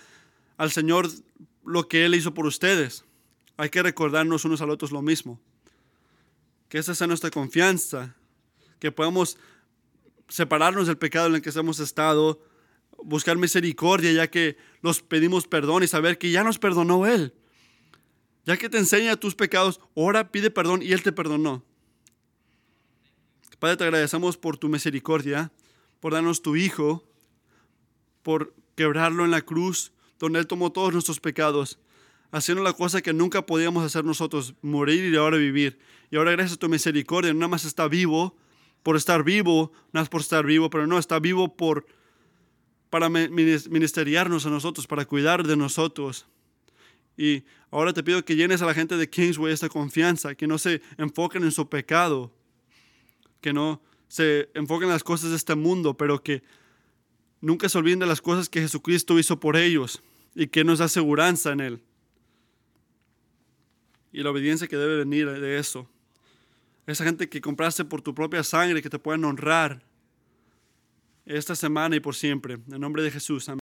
al 0.58 0.72
Señor 0.72 1.08
lo 1.64 1.88
que 1.88 2.06
Él 2.06 2.16
hizo 2.16 2.34
por 2.34 2.48
ustedes. 2.48 3.06
Hay 3.56 3.70
que 3.70 3.84
recordarnos 3.84 4.46
unos 4.46 4.62
a 4.62 4.66
los 4.66 4.74
otros 4.74 4.92
lo 4.92 5.04
mismo. 5.04 5.40
Que 6.70 6.80
esa 6.80 6.96
sea 6.96 7.06
nuestra 7.06 7.30
confianza, 7.30 8.16
que 8.80 8.92
podamos 8.92 9.38
separarnos 10.28 10.88
del 10.88 10.98
pecado 10.98 11.28
en 11.28 11.36
el 11.36 11.44
que 11.44 11.52
hemos 11.52 11.80
estado, 11.80 12.44
buscar 13.04 13.38
misericordia 13.38 14.12
ya 14.12 14.32
que 14.32 14.58
los 14.82 15.04
pedimos 15.04 15.46
perdón 15.46 15.84
y 15.84 15.88
saber 15.88 16.18
que 16.18 16.32
ya 16.32 16.44
nos 16.44 16.58
perdonó 16.58 17.06
Él. 17.06 17.32
Ya 18.44 18.58
que 18.58 18.70
te 18.70 18.80
enseña 18.80 19.18
tus 19.18 19.36
pecados, 19.36 19.80
ora, 19.94 20.32
pide 20.32 20.50
perdón 20.50 20.82
y 20.82 20.94
Él 20.94 21.04
te 21.04 21.12
perdonó. 21.12 21.64
Padre, 23.64 23.78
te 23.78 23.86
agradecemos 23.86 24.36
por 24.36 24.58
tu 24.58 24.68
misericordia, 24.68 25.50
por 26.02 26.12
darnos 26.12 26.42
tu 26.42 26.58
Hijo, 26.58 27.08
por 28.22 28.54
quebrarlo 28.76 29.24
en 29.24 29.32
la 29.32 29.42
cruz, 29.42 29.94
donde 30.20 30.40
Él 30.40 30.48
tomó 30.48 30.74
todos 30.74 30.92
nuestros 30.92 31.22
pecados, 31.22 31.80
haciendo 32.34 32.62
la 32.62 32.74
cosa 32.74 33.02
que 33.02 33.14
nunca 33.14 33.46
podíamos 33.46 33.86
hacer 33.86 34.04
nosotros, 34.04 34.54
morir 34.62 35.14
y 35.14 35.16
ahora 35.16 35.38
vivir. 35.38 35.80
Y 36.12 36.18
ahora 36.18 36.34
gracias 36.34 36.58
a 36.58 36.60
tu 36.60 36.68
misericordia, 36.68 37.34
nada 37.34 37.48
más 37.48 37.64
está 37.64 37.88
vivo 37.88 38.36
por 38.84 38.98
estar 38.98 39.24
vivo, 39.24 39.72
no 39.94 40.02
es 40.02 40.10
por 40.10 40.20
estar 40.20 40.46
vivo, 40.46 40.70
pero 40.70 40.86
no, 40.86 41.00
está 41.00 41.20
vivo 41.20 41.56
por, 41.56 41.86
para 42.90 43.08
ministeriarnos 43.08 44.46
a 44.46 44.50
nosotros, 44.50 44.88
para 44.88 45.06
cuidar 45.06 45.48
de 45.48 45.56
nosotros. 45.56 46.26
Y 47.16 47.46
ahora 47.72 47.94
te 47.94 48.04
pido 48.04 48.26
que 48.26 48.36
llenes 48.36 48.62
a 48.62 48.66
la 48.66 48.74
gente 48.74 48.98
de 48.98 49.10
Kingsway 49.10 49.54
esta 49.54 49.70
confianza, 49.70 50.36
que 50.36 50.48
no 50.48 50.58
se 50.58 50.82
enfoquen 50.98 51.44
en 51.44 51.54
su 51.54 51.70
pecado, 51.70 52.34
que 53.44 53.54
no 53.54 53.82
se 54.08 54.50
enfoquen 54.56 54.88
en 54.88 54.94
las 54.94 55.04
cosas 55.04 55.30
de 55.30 55.36
este 55.36 55.54
mundo, 55.54 55.96
pero 55.96 56.24
que 56.24 56.42
nunca 57.42 57.68
se 57.68 57.78
olviden 57.78 58.00
de 58.00 58.08
las 58.08 58.22
cosas 58.22 58.48
que 58.48 58.62
Jesucristo 58.62 59.20
hizo 59.20 59.40
por 59.40 59.58
ellos 59.58 60.02
y 60.34 60.48
que 60.48 60.64
nos 60.64 60.80
da 60.80 60.88
seguridad 60.88 61.36
en 61.46 61.60
Él. 61.60 61.84
Y 64.14 64.24
la 64.24 64.32
obediencia 64.32 64.68
que 64.68 64.78
debe 64.78 64.98
venir 64.98 65.30
de 65.30 65.60
eso. 65.60 65.90
Esa 66.88 67.04
gente 67.04 67.28
que 67.28 67.42
compraste 67.42 67.84
por 67.84 68.02
tu 68.02 68.16
propia 68.16 68.44
sangre, 68.44 68.82
que 68.82 68.90
te 68.90 69.00
pueden 69.00 69.26
honrar 69.26 69.84
esta 71.26 71.56
semana 71.56 71.96
y 71.96 72.00
por 72.00 72.16
siempre. 72.16 72.60
En 72.72 72.80
nombre 72.80 73.04
de 73.04 73.12
Jesús. 73.12 73.50
Amén. 73.50 73.62